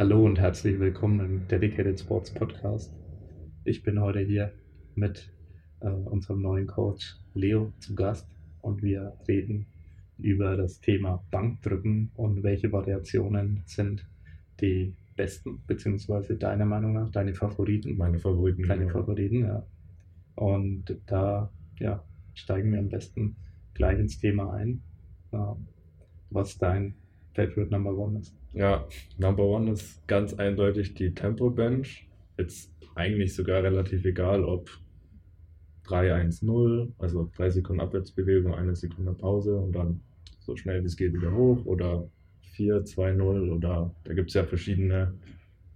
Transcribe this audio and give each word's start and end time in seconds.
Hallo 0.00 0.24
und 0.24 0.38
herzlich 0.38 0.80
willkommen 0.80 1.20
im 1.20 1.46
Dedicated 1.46 2.00
Sports 2.00 2.32
Podcast. 2.32 2.90
Ich 3.64 3.82
bin 3.82 4.00
heute 4.00 4.20
hier 4.20 4.50
mit 4.94 5.30
äh, 5.80 5.90
unserem 5.90 6.40
neuen 6.40 6.66
Coach 6.66 7.18
Leo 7.34 7.74
zu 7.80 7.94
Gast 7.94 8.26
und 8.62 8.82
wir 8.82 9.12
reden 9.28 9.66
über 10.16 10.56
das 10.56 10.80
Thema 10.80 11.22
Bankdrücken 11.30 12.12
und 12.14 12.42
welche 12.42 12.72
Variationen 12.72 13.62
sind 13.66 14.08
die 14.62 14.94
besten, 15.16 15.62
beziehungsweise 15.66 16.34
deiner 16.34 16.64
Meinung 16.64 16.94
nach 16.94 17.10
deine 17.10 17.34
Favoriten. 17.34 17.98
Meine 17.98 18.18
Favoriten. 18.18 18.62
Deine 18.62 18.86
genau. 18.86 19.00
Favoriten, 19.00 19.40
ja. 19.40 19.66
Und 20.34 20.96
da 21.04 21.52
ja, 21.78 22.02
steigen 22.32 22.72
wir 22.72 22.78
am 22.78 22.88
besten 22.88 23.36
gleich 23.74 23.98
ins 23.98 24.18
Thema 24.18 24.54
ein, 24.54 24.80
äh, 25.32 25.36
was 26.30 26.56
dein 26.56 26.94
Favorite 27.34 27.70
Number 27.70 27.94
One 27.98 28.20
ist. 28.20 28.39
Ja, 28.52 28.88
Number 29.16 29.44
One 29.44 29.70
ist 29.70 30.06
ganz 30.08 30.34
eindeutig 30.34 30.94
die 30.94 31.14
Tempo 31.14 31.50
Bench. 31.50 32.08
Jetzt 32.36 32.72
eigentlich 32.96 33.34
sogar 33.34 33.62
relativ 33.62 34.04
egal, 34.04 34.44
ob 34.44 34.68
3-1-0, 35.86 36.90
also 36.98 37.30
3 37.36 37.50
Sekunden 37.50 37.80
Abwärtsbewegung, 37.80 38.54
eine 38.54 38.74
Sekunde 38.74 39.12
Pause 39.12 39.56
und 39.56 39.72
dann 39.72 40.00
so 40.40 40.56
schnell 40.56 40.82
wie 40.82 40.86
es 40.86 40.96
geht 40.96 41.14
wieder 41.14 41.32
hoch 41.32 41.64
oder 41.64 42.08
4-2-0 42.56 43.52
oder 43.52 43.94
da 44.04 44.14
gibt 44.14 44.30
es 44.30 44.34
ja 44.34 44.44
verschiedene. 44.44 45.14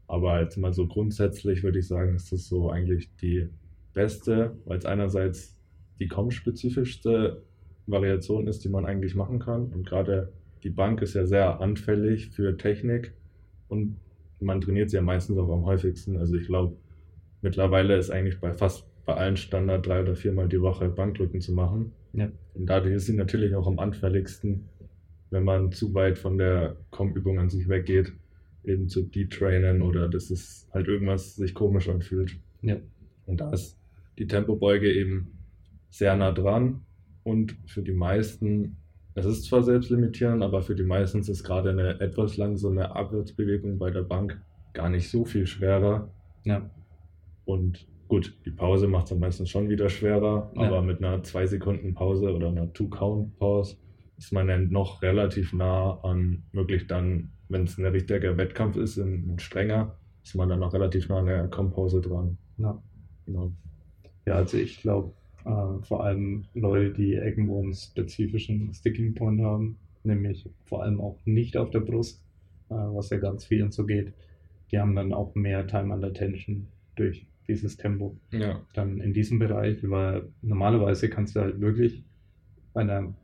Aber 0.09 0.41
jetzt 0.41 0.57
mal 0.57 0.73
so 0.73 0.87
grundsätzlich 0.89 1.63
würde 1.63 1.79
ich 1.79 1.87
sagen, 1.87 2.17
ist 2.17 2.33
das 2.33 2.49
so 2.49 2.71
eigentlich 2.71 3.15
die 3.17 3.49
beste, 3.93 4.57
weil 4.65 4.79
es 4.79 4.85
einerseits 4.85 5.57
die 6.01 6.09
kaum-spezifischste 6.09 7.43
Variation 7.87 8.49
ist, 8.49 8.65
die 8.65 8.69
man 8.69 8.85
eigentlich 8.85 9.15
machen 9.15 9.39
kann. 9.39 9.67
Und 9.67 9.87
gerade 9.87 10.33
die 10.65 10.71
Bank 10.71 11.03
ist 11.03 11.15
ja 11.15 11.27
sehr 11.27 11.61
anfällig 11.61 12.31
für 12.31 12.57
Technik 12.57 13.13
und 13.69 13.97
man 14.41 14.61
trainiert 14.61 14.91
sie 14.91 14.97
ja 14.97 15.03
meistens 15.03 15.39
auch 15.39 15.51
am 15.51 15.65
häufigsten. 15.65 16.17
Also 16.17 16.37
ich 16.37 16.47
glaube, 16.47 16.77
mittlerweile 17.43 17.97
ist 17.97 18.11
eigentlich 18.11 18.41
bei 18.41 18.53
fast 18.53 18.87
bei 19.05 19.15
allen 19.15 19.37
Standard 19.37 19.87
drei 19.87 20.01
oder 20.01 20.17
viermal 20.17 20.49
die 20.49 20.61
Woche 20.61 20.89
Bankdrücken 20.89 21.41
zu 21.41 21.53
machen. 21.53 21.93
Ja. 22.15 22.31
Und 22.55 22.67
dadurch 22.67 22.95
ist 22.95 23.07
sie 23.07 23.15
natürlich 23.15 23.55
auch 23.55 23.67
am 23.67 23.79
anfälligsten, 23.79 24.69
wenn 25.31 25.45
man 25.45 25.73
zu 25.73 25.93
weit 25.95 26.19
von 26.19 26.39
der 26.39 26.77
Com-Übung 26.91 27.39
an 27.39 27.51
sich 27.51 27.69
weggeht, 27.69 28.13
eben 28.65 28.89
zu 28.89 29.03
detrainen 29.03 29.83
oder 29.83 30.09
dass 30.09 30.31
es 30.31 30.69
halt 30.73 30.89
irgendwas 30.89 31.37
sich 31.37 31.55
komisch 31.55 31.89
anfühlt. 31.89 32.39
Ja. 32.63 32.77
Und 33.27 33.41
da 33.41 33.53
ist 33.53 33.79
die 34.19 34.27
Tempobeuge 34.27 34.91
eben 34.91 35.33
sehr 35.91 36.17
nah 36.17 36.33
dran 36.33 36.81
und 37.25 37.57
für 37.67 37.83
die 37.83 37.93
meisten, 37.93 38.77
es 39.15 39.27
ist 39.27 39.45
zwar 39.45 39.63
selbstlimitierend, 39.63 40.43
aber 40.43 40.63
für 40.63 40.75
die 40.75 40.83
meisten 40.83 41.21
ist 41.21 41.45
gerade 41.45 41.71
eine 41.71 42.01
etwas 42.01 42.37
langsame 42.37 42.95
Abwärtsbewegung 42.95 43.79
bei 43.79 43.91
der 43.91 44.03
Bank 44.03 44.41
gar 44.73 44.89
nicht 44.89 45.09
so 45.11 45.25
viel 45.25 45.47
schwerer. 45.47 46.11
Ja. 46.45 46.69
Und 47.45 47.87
gut, 48.09 48.37
die 48.45 48.51
Pause 48.51 48.89
macht 48.89 49.05
es 49.05 49.11
dann 49.11 49.21
meistens 49.21 49.51
schon 49.51 49.69
wieder 49.69 49.89
schwerer, 49.89 50.51
Ja. 50.57 50.63
aber 50.63 50.83
mit 50.83 50.99
einer 50.99 51.23
2 51.23 51.47
Sekunden 51.47 51.95
Pause 51.95 52.35
oder 52.35 52.49
einer 52.49 52.73
Two-Count-Pause 52.73 53.77
ist 54.17 54.33
man 54.33 54.49
dann 54.49 54.71
noch 54.71 55.03
relativ 55.03 55.53
nah 55.53 55.99
an 56.03 56.43
wirklich 56.53 56.87
dann, 56.87 57.31
wenn 57.49 57.65
es 57.65 57.79
ein 57.79 57.87
richtiger 57.87 58.37
Wettkampf 58.37 58.77
ist, 58.77 58.97
ein, 58.97 59.39
strenger, 59.39 59.97
ist 60.23 60.35
man 60.35 60.49
dann 60.49 60.61
noch 60.61 60.73
relativ 60.73 61.09
nah 61.09 61.19
an 61.19 61.27
der 61.27 61.49
Kompause 61.49 62.01
dran. 62.01 62.39
Ja. 62.59 62.83
Genau. 63.27 63.53
Ja, 64.27 64.35
also 64.35 64.57
ich 64.57 64.81
glaube, 64.81 65.13
äh, 65.45 65.83
vor 65.83 66.05
allem 66.05 66.45
Leute, 66.55 66.93
die 66.93 67.15
irgendwo 67.15 67.63
einen 67.63 67.75
spezifischen 67.75 68.73
Sticking 68.73 69.15
Point 69.15 69.41
haben, 69.41 69.77
nämlich 70.03 70.49
vor 70.65 70.83
allem 70.83 71.01
auch 71.01 71.19
nicht 71.25 71.57
auf 71.57 71.71
der 71.71 71.81
Brust, 71.81 72.23
äh, 72.71 72.75
was 72.75 73.11
ja 73.11 73.19
ganz 73.19 73.45
vielen 73.45 73.71
so 73.71 73.85
geht, 73.87 74.13
die 74.71 74.79
haben 74.79 74.95
dann 74.95 75.13
auch 75.13 75.35
mehr 75.35 75.67
Time 75.67 75.93
under 75.93 76.13
Tension 76.13 76.67
durch 76.97 77.27
dieses 77.47 77.77
Tempo. 77.77 78.17
Ja, 78.31 78.61
Dann 78.73 79.01
in 79.01 79.13
diesem 79.13 79.39
Bereich, 79.39 79.79
weil 79.83 80.29
normalerweise 80.43 81.11
kannst 81.11 81.37
du 81.37 81.41
halt 81.41 81.61
wirklich 81.61 82.03
bei 82.73 82.81
einer 82.81 83.15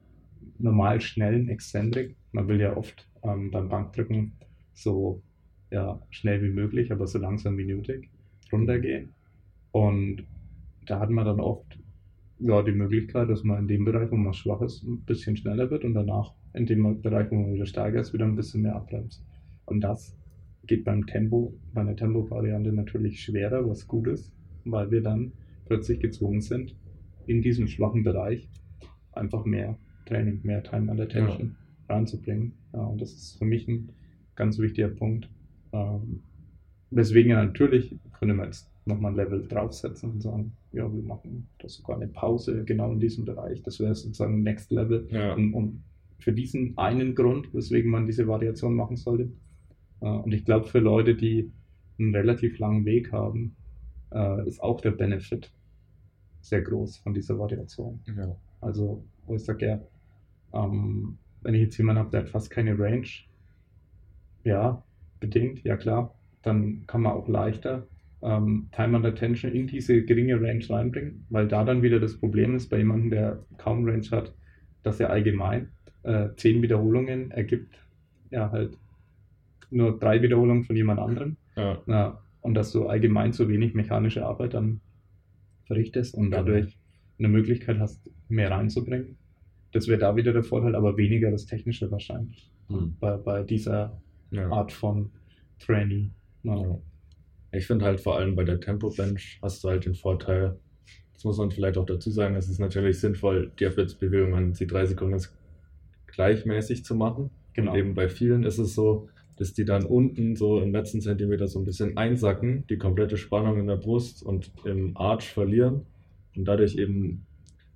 normal 0.59 1.01
schnellen 1.01 1.49
Exzentrik, 1.49 2.17
man 2.33 2.49
will 2.49 2.61
ja 2.61 2.77
oft 2.77 3.09
ähm, 3.23 3.51
beim 3.51 3.69
Bankdrücken 3.69 4.33
so 4.75 5.23
ja, 5.71 6.01
schnell 6.11 6.43
wie 6.43 6.51
möglich, 6.51 6.93
aber 6.93 7.07
so 7.07 7.19
langsam 7.19 7.57
wie 7.57 7.65
nötig 7.65 8.11
runtergehen. 8.53 9.11
Und 9.73 10.25
da 10.87 10.99
hat 11.01 11.11
man 11.11 11.25
dann 11.25 11.41
oft 11.41 11.79
ja, 12.41 12.63
die 12.63 12.73
Möglichkeit, 12.73 13.29
dass 13.29 13.45
man 13.45 13.61
in 13.61 13.69
dem 13.69 13.85
Bereich, 13.85 14.11
wo 14.11 14.17
man 14.17 14.33
schwach 14.33 14.63
ist, 14.63 14.83
ein 14.83 15.03
bisschen 15.05 15.37
schneller 15.37 15.71
wird 15.71 15.85
und 15.85 15.95
danach 15.95 16.35
in 16.55 16.67
dem 16.67 17.01
Bereich, 17.03 17.31
wo 17.31 17.37
man 17.37 17.53
wieder 17.53 17.67
stärker 17.67 18.01
ist, 18.01 18.13
wieder 18.13 18.25
ein 18.25 18.37
bisschen 18.37 18.63
mehr 18.63 18.77
abbremst. 18.77 19.25
Und 19.67 19.83
das 19.83 20.17
geht 20.67 20.85
beim 20.85 21.07
Tempo, 21.07 21.55
bei 21.75 21.83
einer 21.83 21.97
Tempo-Variante 21.97 22.73
natürlich 22.73 23.21
schwerer, 23.21 23.69
was 23.69 23.87
gut 23.87 24.09
ist, 24.09 24.33
weil 24.65 24.91
wir 24.91 25.03
dann 25.03 25.33
plötzlich 25.67 26.01
gezwungen 26.01 26.41
sind, 26.41 26.75
in 27.27 27.43
diesem 27.43 27.69
schwachen 27.69 28.03
Bereich 28.03 28.49
einfach 29.13 29.45
mehr 29.45 29.79
Training, 30.07 30.41
mehr 30.43 30.63
Time 30.63 30.91
under 30.91 31.09
Tension 31.09 31.57
reinzubringen. 31.89 32.53
Ja, 32.73 32.81
und 32.81 33.01
das 33.01 33.13
ist 33.13 33.39
für 33.39 33.45
mich 33.45 33.69
ein 33.69 33.93
ganz 34.35 34.59
wichtiger 34.59 34.89
Punkt. 34.89 35.29
Ähm, 35.73 36.23
weswegen 36.91 37.31
ja 37.33 37.45
natürlich 37.45 37.97
können 38.19 38.37
wir 38.37 38.47
jetzt 38.47 38.71
nochmal 38.85 39.13
ein 39.13 39.17
Level 39.17 39.47
draufsetzen 39.47 40.11
und 40.11 40.21
sagen, 40.21 40.53
ja, 40.73 40.93
wir 40.93 41.03
machen 41.03 41.49
das 41.59 41.75
sogar 41.75 41.97
eine 41.97 42.09
Pause 42.09 42.65
genau 42.65 42.93
in 42.93 43.01
diesem 43.01 43.25
Bereich. 43.25 43.63
Das 43.63 43.81
wäre 43.81 43.95
sozusagen 43.95 44.43
Next 44.43 44.71
Level. 44.71 45.07
ja, 45.11 45.35
Und, 45.35 45.55
und 45.55 45.85
für 46.19 46.33
diesen 46.33 46.77
einen 46.77 47.15
Grund, 47.15 47.53
weswegen 47.55 47.91
man 47.91 48.07
diese 48.07 48.27
Variation 48.27 48.75
machen 48.75 48.97
sollte. 48.97 49.31
Äh, 50.01 50.09
und 50.09 50.33
ich 50.33 50.45
glaube, 50.45 50.67
für 50.67 50.81
Leute, 50.81 51.15
die 51.15 51.51
einen 51.99 52.15
relativ 52.15 52.59
langen 52.59 52.85
Weg 52.85 53.13
haben, 53.13 53.57
äh, 54.13 54.47
ist 54.47 54.63
auch 54.63 54.81
der 54.81 54.93
Benefit 54.93 55.53
sehr 56.41 56.63
groß 56.63 56.99
von 56.99 57.15
dieser 57.15 57.39
Variation. 57.39 58.01
ja. 58.17 58.37
Also, 58.61 59.05
wo 59.27 59.35
ich 59.37 59.45
sage, 59.45 59.67
ja, 59.67 59.81
ähm, 60.53 61.17
wenn 61.43 61.55
ich 61.55 61.63
jetzt 61.63 61.79
jemanden 61.79 62.01
habe, 62.01 62.11
der 62.11 62.21
hat 62.21 62.29
fast 62.29 62.51
keine 62.51 62.79
Range, 62.79 63.07
ja, 64.45 64.83
bedingt, 65.19 65.65
ja 65.65 65.77
klar, 65.77 66.15
dann 66.43 66.85
kann 66.87 67.03
man 67.03 67.13
auch 67.13 67.29
leichter 67.29 67.87
ähm, 68.23 68.69
Time 68.73 68.97
under 68.97 69.15
Tension 69.15 69.53
in 69.53 69.67
diese 69.67 70.03
geringe 70.05 70.41
Range 70.41 70.65
reinbringen, 70.69 71.25
weil 71.31 71.49
da 71.49 71.65
dann 71.65 71.83
wieder 71.83 72.01
das 72.01 72.19
Problem 72.19 72.55
ist 72.55 72.69
bei 72.69 72.79
jemandem, 72.79 73.11
der 73.11 73.45
kaum 73.59 73.85
Range 73.89 74.07
hat, 74.11 74.35
dass 74.83 75.01
er 75.01 75.11
allgemein 75.11 75.69
äh, 76.03 76.29
zehn 76.37 76.63
Wiederholungen 76.63 77.31
ergibt, 77.31 77.79
ja 78.31 78.51
halt 78.51 78.77
nur 79.71 79.99
drei 79.99 80.23
Wiederholungen 80.23 80.65
von 80.65 80.77
jemand 80.77 81.01
anderem. 81.01 81.37
ja. 81.57 81.79
Ja, 81.87 82.23
und 82.43 82.55
dass 82.55 82.73
du 82.73 82.87
allgemein 82.87 83.33
zu 83.33 83.49
wenig 83.49 83.75
mechanische 83.75 84.25
Arbeit 84.25 84.55
dann 84.55 84.81
verrichtest 85.67 86.15
und 86.15 86.31
dadurch 86.31 86.79
eine 87.19 87.29
Möglichkeit 87.29 87.79
hast, 87.79 88.11
mehr 88.29 88.51
reinzubringen. 88.51 89.17
Das 89.73 89.89
wäre 89.89 89.99
da 89.99 90.17
wieder 90.17 90.33
der 90.33 90.43
Vorteil, 90.43 90.75
aber 90.75 90.97
weniger 90.97 91.31
das 91.31 91.47
Technische 91.47 91.91
wahrscheinlich 91.91 92.51
Hm. 92.69 92.97
bei, 93.01 93.17
bei 93.17 93.43
dieser 93.43 94.01
ja. 94.31 94.49
Art 94.51 94.73
von 94.73 95.11
Trainee. 95.59 96.11
Ja. 96.43 96.79
Ich 97.53 97.67
finde 97.67 97.85
halt 97.85 98.01
vor 98.01 98.17
allem 98.17 98.37
bei 98.37 98.45
der 98.45 98.61
Tempo 98.61 98.91
Bench 98.91 99.39
hast 99.43 99.65
du 99.65 99.69
halt 99.69 99.85
den 99.85 99.95
Vorteil, 99.95 100.57
das 101.15 101.25
muss 101.25 101.39
man 101.39 101.51
vielleicht 101.51 101.77
auch 101.77 101.87
dazu 101.87 102.11
sagen, 102.11 102.37
es 102.37 102.49
ist 102.49 102.61
natürlich 102.61 103.01
sinnvoll, 103.01 103.51
die 103.59 103.67
Abwärtsbewegung 103.67 104.35
an 104.35 104.53
die 104.53 104.67
drei 104.67 104.87
Sekunden 104.87 105.21
gleichmäßig 106.07 106.85
zu 106.85 106.95
machen. 106.95 107.31
Genau. 107.55 107.73
Und 107.73 107.79
eben 107.79 107.95
bei 107.95 108.09
vielen 108.09 108.45
ist 108.45 108.59
es 108.59 108.75
so, 108.75 109.09
dass 109.37 109.53
die 109.53 109.65
dann 109.65 109.85
unten 109.85 110.37
so 110.37 110.61
im 110.61 110.73
letzten 110.73 111.01
Zentimeter 111.01 111.49
so 111.49 111.59
ein 111.59 111.65
bisschen 111.65 111.97
einsacken, 111.97 112.65
die 112.69 112.79
komplette 112.79 113.17
Spannung 113.17 113.59
in 113.59 113.67
der 113.67 113.77
Brust 113.77 114.23
und 114.23 114.53
im 114.65 114.97
Arch 114.97 115.33
verlieren 115.33 115.87
und 116.37 116.45
dadurch 116.47 116.77
eben 116.77 117.27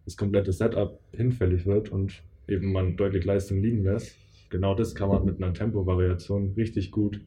das 0.05 0.17
komplette 0.17 0.53
Setup 0.53 1.01
hinfällig 1.13 1.67
wird 1.67 1.91
und 1.91 2.23
eben 2.49 2.73
man 2.73 2.97
deutlich 2.97 3.25
Leistung 3.25 3.63
liegen 3.63 3.83
lässt. 3.83 4.17
Genau 4.51 4.75
das 4.75 4.95
kann 4.95 5.09
man 5.09 5.25
mit 5.25 5.43
einer 5.43 5.55
Tempovariation 5.55 6.53
richtig 6.57 6.91
gut 6.91 7.21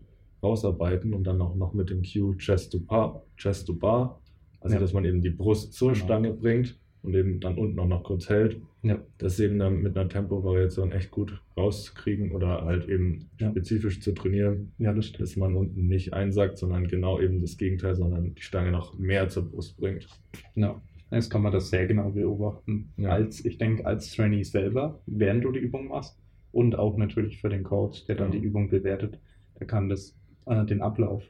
rausarbeiten 0.48 1.14
und 1.14 1.26
dann 1.26 1.42
auch 1.42 1.56
noch 1.56 1.74
mit 1.74 1.90
dem 1.90 2.02
Cue 2.04 2.36
Chest 2.38 2.72
to 2.72 2.80
Bar, 2.80 3.24
Chest 3.38 3.68
to 3.68 3.74
Bar, 3.74 4.22
also 4.62 4.76
Ja. 4.76 4.80
dass 4.82 4.94
man 4.94 5.06
eben 5.06 5.22
die 5.22 5.30
Brust 5.30 5.74
zur 5.74 5.92
Genau. 5.94 6.06
Stange 6.06 6.34
bringt 6.34 6.80
und 7.04 7.14
eben 7.16 7.40
dann 7.40 7.58
unten 7.58 7.80
auch 7.80 7.88
noch 7.88 8.04
kurz 8.04 8.28
hält. 8.30 8.60
Ja. 8.84 9.00
Das 9.18 9.34
ist 9.34 9.40
eben 9.42 9.60
dann 9.60 9.82
mit 9.82 9.98
einer 9.98 10.10
Tempovariation 10.10 10.92
echt 10.92 11.12
gut 11.12 11.42
rauszukriegen 11.56 12.32
oder 12.32 12.64
halt 12.66 12.88
eben 12.90 13.30
Ja. 13.40 13.52
spezifisch 13.52 14.02
zu 14.02 14.14
trainieren, 14.14 14.72
dass 14.80 15.36
man 15.36 15.56
unten 15.56 15.88
nicht 15.88 16.14
einsackt, 16.14 16.58
sondern 16.58 16.88
genau 16.88 17.20
eben 17.20 17.42
das 17.42 17.58
Gegenteil, 17.58 17.96
sondern 17.96 18.34
die 18.36 18.42
Stange 18.42 18.72
noch 18.72 18.98
mehr 18.98 19.28
zur 19.30 19.44
Brust 19.50 19.78
bringt. 19.78 20.08
Ja. 20.56 20.82
Jetzt 21.12 21.30
kann 21.30 21.42
man 21.42 21.54
das 21.54 21.70
sehr 21.70 21.88
genau 21.88 22.10
beobachten. 22.10 22.92
Als, 23.04 23.46
ich 23.46 23.58
denke, 23.58 23.86
als 23.86 24.12
Trainee 24.14 24.44
selber, 24.44 25.00
während 25.06 25.44
du 25.46 25.52
die 25.54 25.60
Übung 25.62 25.88
machst 25.88 26.20
und 26.52 26.78
auch 26.78 26.98
natürlich 26.98 27.40
für 27.40 27.48
den 27.50 27.64
Coach, 27.64 28.06
der 28.08 28.16
dann 28.16 28.34
Ja. 28.34 28.40
die 28.40 28.46
Übung 28.46 28.70
bewertet, 28.70 29.18
der 29.58 29.68
kann 29.68 29.88
das, 29.88 30.18
äh, 30.48 30.66
den 30.66 30.82
Ablauf 30.82 31.24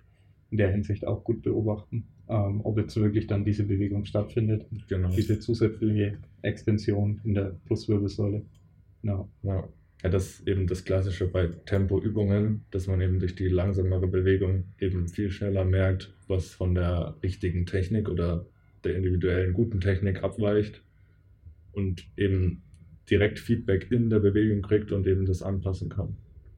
in 0.49 0.57
der 0.57 0.71
Hinsicht 0.71 1.05
auch 1.05 1.23
gut 1.23 1.41
beobachten, 1.41 2.07
ähm, 2.29 2.61
ob 2.63 2.77
jetzt 2.77 2.95
wirklich 2.95 3.27
dann 3.27 3.43
diese 3.45 3.63
Bewegung 3.65 4.05
stattfindet, 4.05 4.65
Genau. 4.87 5.09
diese 5.09 5.39
zusätzliche 5.39 6.17
Extension 6.41 7.19
in 7.23 7.33
der 7.33 7.55
Brustwirbelsäule. 7.65 8.45
Ja. 9.03 9.27
Ja. 9.43 9.67
ja, 10.03 10.09
das 10.09 10.27
ist 10.39 10.47
eben 10.47 10.67
das 10.67 10.85
Klassische 10.85 11.27
bei 11.27 11.47
Tempoübungen, 11.65 12.65
dass 12.71 12.87
man 12.87 13.01
eben 13.01 13.19
durch 13.19 13.35
die 13.35 13.47
langsamere 13.47 14.07
Bewegung 14.07 14.65
eben 14.79 15.07
viel 15.07 15.29
schneller 15.29 15.65
merkt, 15.65 16.13
was 16.27 16.49
von 16.53 16.75
der 16.75 17.15
richtigen 17.23 17.65
Technik 17.65 18.09
oder 18.09 18.45
der 18.83 18.95
individuellen 18.95 19.53
guten 19.53 19.79
Technik 19.81 20.23
abweicht 20.23 20.83
und 21.73 22.07
eben 22.17 22.63
direkt 23.09 23.39
Feedback 23.39 23.91
in 23.91 24.09
der 24.09 24.19
Bewegung 24.19 24.61
kriegt 24.61 24.91
und 24.91 25.07
eben 25.07 25.25
das 25.25 25.41
anpassen 25.41 25.89
kann. 25.89 26.17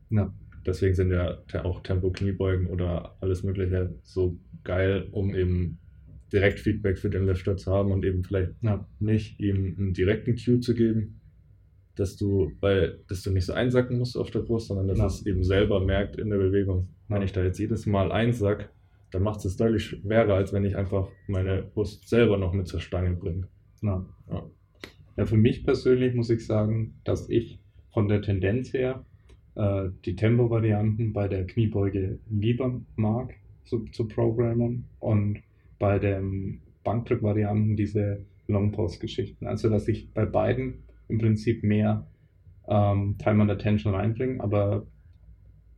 Ja. 0.09 0.33
Deswegen 0.65 0.95
sind 0.95 1.11
ja 1.11 1.39
auch 1.63 1.81
Tempo-Kniebeugen 1.81 2.67
oder 2.67 3.15
alles 3.21 3.43
Mögliche 3.43 3.95
so 4.03 4.37
geil, 4.63 5.07
um 5.11 5.33
eben 5.33 5.79
direkt 6.31 6.59
Feedback 6.59 6.97
für 6.97 7.09
den 7.09 7.25
Lifter 7.25 7.57
zu 7.57 7.71
haben 7.71 7.91
und 7.91 8.05
eben 8.05 8.23
vielleicht 8.23 8.51
ja. 8.61 8.87
nicht 8.99 9.39
ihm 9.39 9.75
einen 9.77 9.93
direkten 9.93 10.35
Cue 10.35 10.59
zu 10.59 10.73
geben, 10.73 11.19
dass 11.95 12.17
du, 12.17 12.51
weil, 12.59 12.99
dass 13.07 13.23
du 13.23 13.31
nicht 13.31 13.45
so 13.45 13.53
einsacken 13.53 13.97
musst 13.97 14.17
auf 14.17 14.31
der 14.31 14.39
Brust, 14.39 14.67
sondern 14.67 14.87
dass 14.87 14.97
ja. 14.99 15.05
es 15.07 15.25
eben 15.25 15.43
selber 15.43 15.83
merkt 15.83 16.17
in 16.17 16.29
der 16.29 16.37
Bewegung. 16.37 16.89
Wenn 17.07 17.21
ich 17.21 17.31
da 17.31 17.43
jetzt 17.43 17.59
jedes 17.59 17.85
Mal 17.85 18.11
einsack, 18.11 18.69
dann 19.11 19.23
macht 19.23 19.43
es 19.43 19.57
deutlich 19.57 19.85
schwerer, 19.85 20.35
als 20.35 20.53
wenn 20.53 20.63
ich 20.65 20.77
einfach 20.77 21.09
meine 21.27 21.63
Brust 21.63 22.07
selber 22.07 22.37
noch 22.37 22.53
mit 22.53 22.67
zur 22.67 22.79
Stange 22.79 23.15
bringe. 23.15 23.47
Ja. 23.81 24.05
ja. 24.29 24.49
ja, 25.17 25.25
für 25.25 25.37
mich 25.37 25.63
persönlich 25.63 26.13
muss 26.13 26.29
ich 26.29 26.45
sagen, 26.45 26.99
dass 27.03 27.27
ich 27.29 27.59
von 27.91 28.07
der 28.07 28.21
Tendenz 28.21 28.71
her 28.73 29.03
äh, 29.59 29.89
die 30.05 30.15
Tempo-Varianten 30.15 31.11
bei 31.11 31.27
der 31.27 31.45
Kniebeuge 31.45 32.19
lieber 32.29 32.79
mag 32.95 33.35
zu, 33.65 33.85
zu 33.91 34.07
programmen 34.07 34.85
und 34.99 35.39
bei 35.79 35.99
den 35.99 36.61
Bankdrück-Varianten 36.83 37.75
diese 37.75 38.25
Long-Pause-Geschichten. 38.47 39.47
Also, 39.47 39.69
dass 39.69 39.87
ich 39.89 40.13
bei 40.13 40.25
beiden 40.25 40.75
im 41.09 41.17
Prinzip 41.17 41.63
mehr 41.63 42.07
ähm, 42.69 43.17
Time 43.17 43.41
and 43.41 43.51
Attention 43.51 43.93
reinbringen, 43.93 44.39
aber 44.39 44.85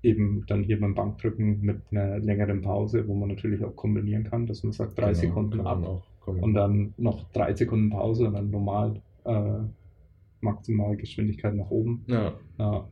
eben 0.04 0.46
dann 0.48 0.64
hier 0.64 0.80
beim 0.80 0.94
Bankdrücken 0.94 1.62
mit 1.62 1.82
einer 1.92 2.20
längeren 2.20 2.62
Pause, 2.62 3.08
wo 3.08 3.16
man 3.16 3.30
natürlich 3.30 3.64
auch 3.64 3.76
kombinieren 3.76 4.26
kann, 4.26 4.46
dass 4.46 4.64
man 4.64 4.74
sagt, 4.74 4.98
drei 4.98 5.14
genau, 5.14 5.20
Sekunden 5.20 5.62
ab 5.62 6.04
und 6.26 6.54
dann 6.54 6.94
noch 6.98 7.32
drei 7.32 7.54
Sekunden 7.56 7.90
Pause 7.90 8.28
und 8.28 8.34
dann 8.34 8.52
normal 8.52 9.02
äh, 9.26 9.60
maximal 10.40 10.96
Geschwindigkeit 10.98 11.56
nach 11.56 11.70
oben. 11.70 12.04
Ja. 12.08 12.34
ja. 12.60 12.88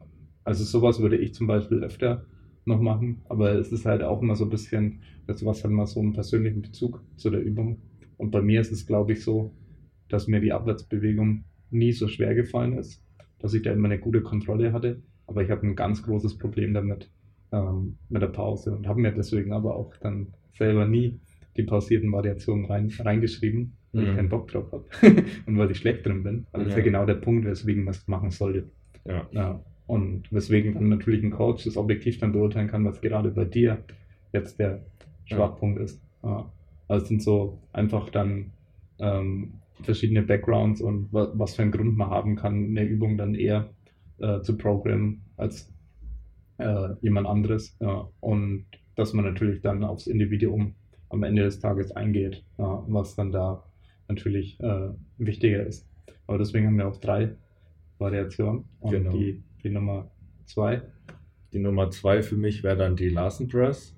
Also 0.49 0.63
sowas 0.63 0.99
würde 0.99 1.15
ich 1.15 1.35
zum 1.35 1.45
Beispiel 1.45 1.83
öfter 1.83 2.25
noch 2.65 2.81
machen, 2.81 3.21
aber 3.29 3.51
es 3.51 3.71
ist 3.71 3.85
halt 3.85 4.01
auch 4.01 4.19
immer 4.23 4.35
so 4.35 4.45
ein 4.45 4.49
bisschen, 4.49 5.03
dass 5.27 5.45
was 5.45 5.63
hat 5.63 5.69
mal 5.69 5.85
so 5.85 5.99
einen 5.99 6.13
persönlichen 6.13 6.63
Bezug 6.63 7.03
zu 7.17 7.29
der 7.29 7.43
Übung. 7.43 7.83
Und 8.17 8.31
bei 8.31 8.41
mir 8.41 8.59
ist 8.59 8.71
es, 8.71 8.87
glaube 8.87 9.11
ich, 9.11 9.23
so, 9.23 9.53
dass 10.07 10.27
mir 10.27 10.39
die 10.41 10.51
Abwärtsbewegung 10.51 11.43
nie 11.69 11.91
so 11.91 12.07
schwer 12.07 12.33
gefallen 12.33 12.79
ist, 12.79 13.05
dass 13.37 13.53
ich 13.53 13.61
da 13.61 13.71
immer 13.71 13.89
eine 13.89 13.99
gute 13.99 14.23
Kontrolle 14.23 14.73
hatte. 14.73 15.03
Aber 15.27 15.43
ich 15.43 15.51
habe 15.51 15.67
ein 15.67 15.75
ganz 15.75 16.01
großes 16.01 16.39
Problem 16.39 16.73
damit, 16.73 17.11
ähm, 17.51 17.99
mit 18.09 18.23
der 18.23 18.29
Pause 18.29 18.75
und 18.75 18.87
habe 18.87 19.01
mir 19.01 19.11
deswegen 19.11 19.53
aber 19.53 19.75
auch 19.75 19.95
dann 19.97 20.33
selber 20.57 20.87
nie 20.87 21.19
die 21.57 21.63
pausierten 21.63 22.11
Variationen 22.11 22.65
rein, 22.65 22.91
reingeschrieben, 22.97 23.77
weil 23.91 24.01
mhm. 24.01 24.09
ich 24.09 24.15
keinen 24.15 24.29
Bock 24.29 24.47
drauf 24.47 24.71
habe 24.71 24.87
und 25.45 25.59
weil 25.59 25.69
ich 25.69 25.77
schlecht 25.77 26.07
drin 26.07 26.23
bin. 26.23 26.47
Also 26.51 26.65
das 26.65 26.73
ist 26.73 26.77
ja 26.79 26.83
genau 26.83 27.05
der 27.05 27.13
Punkt, 27.13 27.45
weswegen 27.45 27.83
man 27.83 27.93
es 27.93 28.07
machen 28.07 28.31
sollte. 28.31 28.71
Ja. 29.05 29.27
ja. 29.31 29.63
Und 29.89 30.31
weswegen 30.31 30.75
dann 30.75 30.89
natürlich 30.89 31.23
ein 31.23 31.31
Coach 31.31 31.63
das 31.63 31.75
objektiv 31.75 32.19
dann 32.19 32.31
beurteilen 32.31 32.67
kann, 32.67 32.85
was 32.85 33.01
gerade 33.01 33.31
bei 33.31 33.45
dir 33.45 33.83
jetzt 34.31 34.59
der 34.59 34.85
Schwachpunkt 35.25 35.79
ja. 35.79 35.85
ist. 35.85 35.99
Ja. 36.21 36.51
Also 36.87 37.03
es 37.03 37.09
sind 37.09 37.23
so 37.23 37.57
einfach 37.73 38.11
dann 38.11 38.51
ähm, 38.99 39.53
verschiedene 39.81 40.21
Backgrounds 40.21 40.79
und 40.79 41.07
was 41.11 41.55
für 41.55 41.63
einen 41.63 41.71
Grund 41.71 41.97
man 41.97 42.11
haben 42.11 42.35
kann, 42.35 42.65
eine 42.65 42.83
Übung 42.83 43.17
dann 43.17 43.33
eher 43.33 43.71
äh, 44.19 44.41
zu 44.41 44.57
programmen 44.57 45.23
als 45.37 45.73
äh, 46.59 46.89
jemand 47.01 47.25
anderes. 47.25 47.75
Ja. 47.79 48.07
Und 48.19 48.65
dass 48.95 49.13
man 49.13 49.25
natürlich 49.25 49.61
dann 49.61 49.83
aufs 49.83 50.05
Individuum 50.05 50.75
am 51.09 51.23
Ende 51.23 51.41
des 51.41 51.59
Tages 51.59 51.91
eingeht, 51.93 52.45
ja, 52.59 52.83
was 52.87 53.15
dann 53.15 53.31
da 53.31 53.63
natürlich 54.07 54.59
äh, 54.59 54.89
wichtiger 55.17 55.65
ist. 55.65 55.89
Aber 56.27 56.37
deswegen 56.37 56.67
haben 56.67 56.77
wir 56.77 56.87
auch 56.87 56.97
drei 56.97 57.35
Variationen. 57.97 58.65
Und 58.81 58.91
genau. 58.91 59.11
die, 59.13 59.41
die 59.63 59.69
Nummer 59.69 60.11
zwei. 60.45 60.81
Die 61.53 61.59
Nummer 61.59 61.89
zwei 61.91 62.21
für 62.21 62.35
mich 62.35 62.63
wäre 62.63 62.77
dann 62.77 62.95
die 62.95 63.09
Larsen 63.09 63.47
Press. 63.47 63.95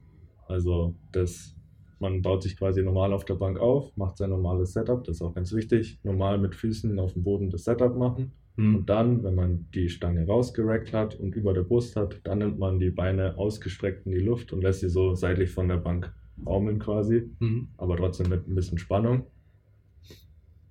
Also 0.48 0.96
das 1.12 1.56
man 2.02 2.24
baut 2.24 2.42
sich 2.42 2.58
quasi 2.58 2.82
normal 2.82 3.14
auf 3.14 3.26
der 3.26 3.36
Bank 3.36 3.60
auf, 3.60 3.96
macht 3.96 4.18
sein 4.18 4.32
normales 4.32 4.74
Setup, 4.74 5.04
das 5.04 5.18
ist 5.18 5.22
auch 5.22 5.36
ganz 5.36 5.54
wichtig. 5.54 6.00
Normal 6.04 6.40
mit 6.40 6.56
Füßen 6.56 6.98
auf 6.98 7.14
dem 7.14 7.22
Boden 7.24 7.52
das 7.52 7.64
Setup 7.64 7.96
machen. 7.96 8.32
Mhm. 8.56 8.76
Und 8.76 8.90
dann, 8.90 9.24
wenn 9.24 9.36
man 9.36 9.68
die 9.74 9.88
Stange 9.88 10.26
rausgerackt 10.26 10.94
hat 10.94 11.16
und 11.16 11.36
über 11.36 11.54
der 11.54 11.62
Brust 11.62 11.96
hat, 11.96 12.20
dann 12.24 12.40
nimmt 12.40 12.58
man 12.58 12.80
die 12.80 12.90
Beine 12.90 13.38
ausgestreckt 13.38 14.08
in 14.08 14.14
die 14.14 14.20
Luft 14.20 14.52
und 14.52 14.64
lässt 14.64 14.80
sie 14.80 14.90
so 14.90 15.14
seitlich 15.14 15.52
von 15.52 15.68
der 15.68 15.78
Bank 15.78 16.12
baumeln 16.38 16.80
quasi, 16.80 17.30
mhm. 17.40 17.68
aber 17.78 17.98
trotzdem 17.98 18.30
mit 18.30 18.48
ein 18.48 18.56
bisschen 18.56 18.80
Spannung. 18.80 19.28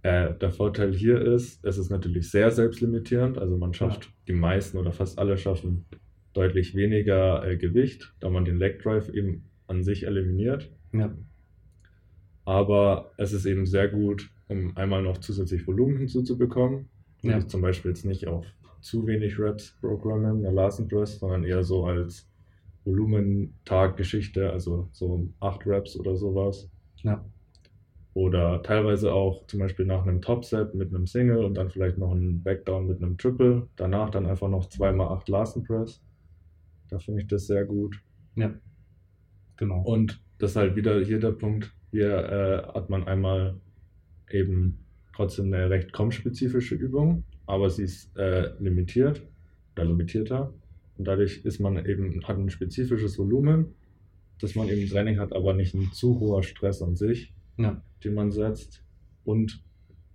Äh, 0.03 0.35
der 0.35 0.51
Vorteil 0.51 0.95
hier 0.95 1.21
ist, 1.21 1.65
es 1.65 1.77
ist 1.77 1.91
natürlich 1.91 2.31
sehr 2.31 2.51
selbstlimitierend, 2.51 3.37
also 3.37 3.57
man 3.57 3.75
schafft, 3.75 4.05
ja. 4.05 4.11
die 4.29 4.33
meisten 4.33 4.79
oder 4.79 4.93
fast 4.93 5.19
alle 5.19 5.37
schaffen 5.37 5.85
deutlich 6.33 6.75
weniger 6.75 7.47
äh, 7.47 7.57
Gewicht, 7.57 8.15
da 8.21 8.31
man 8.31 8.45
den 8.45 8.59
Leg 8.59 8.83
Drive 8.83 9.09
eben 9.11 9.51
an 9.67 9.83
sich 9.83 10.07
eliminiert. 10.07 10.71
Ja. 10.93 11.15
Aber 12.45 13.13
es 13.17 13.33
ist 13.33 13.47
eben 13.47 13.67
sehr 13.67 13.89
gut, 13.89 14.31
um 14.49 14.77
einmal 14.77 15.03
noch 15.03 15.19
zusätzlich 15.19 15.67
Volumen 15.67 15.99
hinzuzubekommen. 15.99 16.89
Ja. 17.23 17.35
Also 17.35 17.49
zum 17.49 17.61
Beispiel 17.61 17.91
jetzt 17.91 18.05
nicht 18.05 18.27
auf 18.27 18.47
zu 18.81 19.07
wenig 19.07 19.39
Reps 19.39 19.77
programmen, 19.81 20.43
der 20.43 20.53
Larsen 20.53 20.89
Press, 20.89 21.19
sondern 21.19 21.45
eher 21.45 21.63
so 21.63 21.85
als 21.85 22.27
Volumentag-Geschichte, 22.85 24.51
also 24.51 24.89
so 24.93 25.29
8 25.41 25.67
Reps 25.67 25.99
oder 25.99 26.17
sowas. 26.17 26.71
Ja. 27.03 27.25
Oder 28.13 28.63
teilweise 28.63 29.13
auch 29.13 29.47
zum 29.47 29.61
Beispiel 29.61 29.87
nach 29.87 30.03
einem 30.05 30.21
Topset 30.21 30.75
mit 30.75 30.89
einem 30.89 31.07
Single 31.07 31.45
und 31.45 31.55
dann 31.55 31.71
vielleicht 31.71 31.97
noch 31.97 32.13
ein 32.13 32.43
Backdown 32.43 32.89
mit 32.89 33.03
einem 33.03 33.17
Triple. 33.17 33.69
Danach 33.77 34.11
dann 34.11 34.27
einfach 34.27 34.49
noch 34.49 34.67
2x8 34.69 35.31
Larsen 35.31 35.65
Press. 35.65 36.03
Da 36.89 36.99
finde 36.99 37.21
ich 37.21 37.29
das 37.29 37.47
sehr 37.47 37.65
gut. 37.65 37.97
Ja. 38.35 38.53
Genau. 39.57 39.83
Und 39.83 40.21
das 40.39 40.53
ist 40.53 40.57
halt 40.57 40.75
wieder 40.75 41.01
hier 41.05 41.21
der 41.21 41.33
Punkt. 41.33 41.73
Hier 41.93 42.11
äh, 42.11 42.75
hat 42.75 42.91
man 42.91 43.07
einmal 43.07 43.61
eben 44.31 44.79
trotzdem 45.15 45.47
eine 45.47 45.71
recht 45.71 45.93
kommspezifische 45.93 46.75
Übung, 46.75 47.25
aber 47.47 47.71
sie 47.71 47.85
ist 47.85 48.17
äh, 48.17 48.51
limitiert 48.59 49.23
oder 49.75 49.85
limitierter. 49.85 50.53
Und 50.97 51.05
dadurch 51.07 51.45
ist 51.45 51.61
man 51.61 51.85
eben, 51.85 52.27
hat 52.27 52.39
ein 52.39 52.51
spezifisches 52.51 53.19
Volumen, 53.19 53.75
das 54.41 54.55
man 54.55 54.69
eben 54.69 54.89
Training 54.89 55.19
hat, 55.19 55.33
aber 55.33 55.53
nicht 55.53 55.75
ein 55.75 55.93
zu 55.93 56.19
hoher 56.21 56.43
Stress 56.43 56.83
an 56.83 56.97
sich, 56.97 57.35
ja. 57.63 57.83
den 58.05 58.15
man 58.15 58.31
setzt. 58.31 58.83
Und 59.25 59.63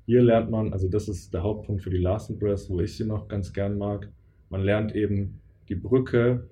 hier 0.06 0.22
lernt 0.22 0.52
man, 0.52 0.74
also 0.74 0.88
das 0.88 1.08
ist 1.08 1.34
der 1.34 1.44
Hauptpunkt 1.44 1.82
für 1.82 1.90
die 1.90 1.98
Last 1.98 2.38
Press, 2.40 2.70
wo 2.70 2.80
ich 2.80 2.96
sie 2.96 3.06
noch 3.06 3.28
ganz 3.28 3.54
gern 3.54 3.78
mag. 3.78 4.12
Man 4.50 4.62
lernt 4.62 4.96
eben 4.96 5.42
die 5.68 5.76
Brücke 5.76 6.48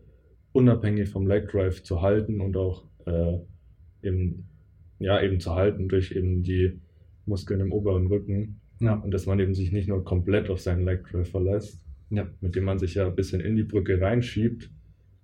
unabhängig 0.53 1.09
vom 1.09 1.27
Leg 1.27 1.49
Drive 1.49 1.83
zu 1.83 2.01
halten 2.01 2.41
und 2.41 2.57
auch 2.57 2.85
äh, 3.05 3.37
eben, 4.01 4.47
ja, 4.99 5.21
eben 5.21 5.39
zu 5.39 5.53
halten 5.53 5.87
durch 5.87 6.11
eben 6.11 6.43
die 6.43 6.79
Muskeln 7.25 7.59
im 7.59 7.71
oberen 7.71 8.07
Rücken. 8.07 8.59
Ja. 8.79 8.95
Und 8.95 9.11
dass 9.11 9.25
man 9.25 9.39
eben 9.39 9.53
sich 9.53 9.71
nicht 9.71 9.87
nur 9.87 10.03
komplett 10.03 10.49
auf 10.49 10.61
seinen 10.61 10.85
Leg 10.85 11.03
Drive 11.09 11.29
verlässt, 11.29 11.81
ja. 12.09 12.27
mit 12.41 12.55
dem 12.55 12.63
man 12.63 12.79
sich 12.79 12.95
ja 12.95 13.07
ein 13.07 13.15
bisschen 13.15 13.41
in 13.41 13.55
die 13.55 13.63
Brücke 13.63 13.99
reinschiebt. 13.99 14.69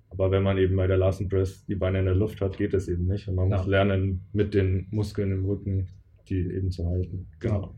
Aber 0.10 0.32
wenn 0.32 0.44
man 0.44 0.58
eben 0.58 0.76
bei 0.76 0.88
der 0.88 0.98
Larsen 0.98 1.30
Press 1.30 1.66
die 1.66 1.76
Beine 1.76 2.00
in 2.00 2.06
der 2.06 2.16
Luft 2.16 2.42
hat, 2.42 2.58
geht 2.58 2.74
das 2.74 2.88
eben 2.88 3.06
nicht. 3.06 3.28
Und 3.28 3.36
man 3.36 3.50
ja. 3.50 3.58
muss 3.58 3.68
lernen, 3.68 4.22
mit 4.34 4.54
den 4.54 4.88
Muskeln 4.92 5.32
im 5.32 5.46
Rücken 5.46 5.88
die 6.30 6.42
eben 6.54 6.72
zu 6.72 6.88
halten. 6.88 7.28
Genau. 7.40 7.76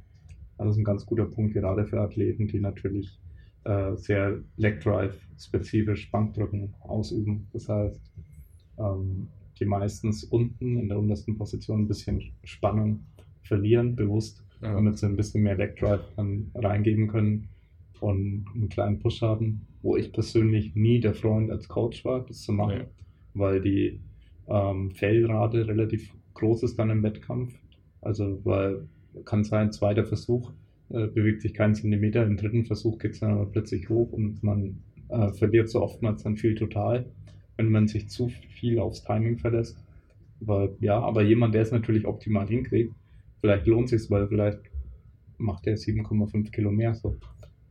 Also 0.58 0.70
das 0.70 0.76
ist 0.76 0.82
ein 0.82 0.84
ganz 0.84 1.06
guter 1.06 1.26
Punkt, 1.26 1.54
gerade 1.54 1.86
für 1.86 2.00
Athleten, 2.00 2.48
die 2.48 2.60
natürlich 2.60 3.20
äh, 3.64 3.96
sehr 3.96 4.40
Leg 4.58 4.82
Drive 4.82 5.18
spezifisch 5.40 6.12
Bankdrücken 6.12 6.74
ausüben. 6.82 7.48
Das 7.54 7.68
heißt, 7.70 8.02
ähm, 8.78 9.28
die 9.60 9.66
meistens 9.66 10.24
unten 10.24 10.78
in 10.78 10.90
der 10.90 11.00
untersten 11.00 11.38
Position 11.38 11.82
ein 11.82 11.88
bisschen 11.88 12.22
Spannung 12.44 13.06
verlieren, 13.44 13.96
bewusst, 13.96 14.44
ja. 14.62 14.74
damit 14.74 14.98
sie 14.98 15.06
ein 15.06 15.16
bisschen 15.16 15.44
mehr 15.44 15.56
Leg 15.56 15.78
Drive 15.78 16.04
dann 16.16 16.52
reingeben 16.56 17.08
können 17.08 17.48
und 18.02 18.46
einen 18.54 18.70
kleinen 18.70 19.00
Push 19.00 19.22
haben, 19.22 19.62
wo 19.82 19.96
ich 19.96 20.12
persönlich 20.12 20.76
nie 20.76 21.00
der 21.00 21.14
Freund 21.14 21.50
als 21.52 21.68
Coach 21.68 22.04
war, 22.04 22.26
das 22.26 22.42
zu 22.42 22.52
machen, 22.52 22.80
ja. 22.80 22.86
weil 23.34 23.62
die 23.62 24.00
ähm, 24.48 24.92
Failrate 24.92 25.68
relativ 25.68 26.14
groß 26.34 26.64
ist 26.64 26.78
dann 26.78 26.90
im 26.90 27.04
Wettkampf. 27.04 27.54
Also, 28.02 28.40
weil 28.44 28.88
kann 29.26 29.44
sein, 29.44 29.72
zweiter 29.72 30.06
Versuch 30.06 30.52
äh, 30.90 31.08
bewegt 31.08 31.42
sich 31.42 31.54
keinen 31.54 31.76
Zentimeter, 31.76 32.26
im 32.26 32.38
dritten 32.38 32.66
Versuch 32.66 32.98
geht 32.98 33.12
es 33.12 33.20
dann 33.20 33.32
aber 33.32 33.46
plötzlich 33.46 33.90
hoch 33.90 34.12
und 34.12 34.44
man 34.44 34.82
äh, 35.10 35.32
verliert 35.34 35.70
so 35.70 35.82
oftmals 35.82 36.24
dann 36.24 36.38
viel 36.38 36.56
total 36.56 37.06
wenn 37.62 37.72
man 37.72 37.88
sich 37.88 38.10
zu 38.10 38.30
viel 38.30 38.80
aufs 38.80 39.04
Timing 39.04 39.38
verlässt. 39.38 39.78
Weil, 40.40 40.76
ja, 40.80 41.00
aber 41.00 41.22
jemand, 41.22 41.54
der 41.54 41.62
es 41.62 41.72
natürlich 41.72 42.06
optimal 42.06 42.48
hinkriegt, 42.48 42.94
vielleicht 43.40 43.68
lohnt 43.68 43.92
es 43.92 44.02
sich, 44.04 44.12
weil 44.12 44.28
vielleicht 44.28 44.60
macht 45.38 45.68
er 45.68 45.76
7,5 45.76 46.52
Kilo 46.52 46.72
mehr 46.72 46.96
so 46.96 47.18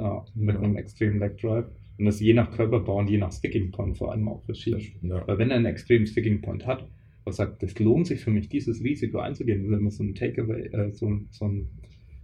ja, 0.01 0.25
mit 0.35 0.57
einem 0.57 0.77
extremen 0.77 1.19
Leg 1.21 1.39
Drive. 1.39 1.67
Und 1.99 2.07
das 2.07 2.19
je 2.21 2.33
nach 2.33 2.51
Körperbau 2.51 2.99
und 2.99 3.11
je 3.11 3.19
nach 3.19 3.31
Sticking 3.33 3.71
Point 3.71 3.99
vor 3.99 4.11
allem 4.13 4.27
auch 4.29 4.43
verschieden. 4.45 4.81
Ja. 5.03 5.27
Weil 5.29 5.39
wenn 5.39 5.51
er 5.51 5.57
einen 5.57 5.67
extremen 5.67 6.07
Sticking 6.07 6.41
Point 6.41 6.67
hat, 6.67 6.89
was 7.25 7.37
sagt, 7.37 7.63
das 7.63 7.79
lohnt 7.79 8.07
sich 8.07 8.21
für 8.21 8.31
mich, 8.31 8.49
dieses 8.49 8.83
Risiko 8.83 9.19
einzugehen, 9.19 9.71
wenn 9.71 9.83
man 9.83 9.91
so 9.91 10.03
ein 10.03 10.15
Takeaway, 10.15 10.63
äh, 10.69 10.91
so, 10.93 11.07
ein- 11.09 11.27
so 11.31 11.45
ein 11.47 11.69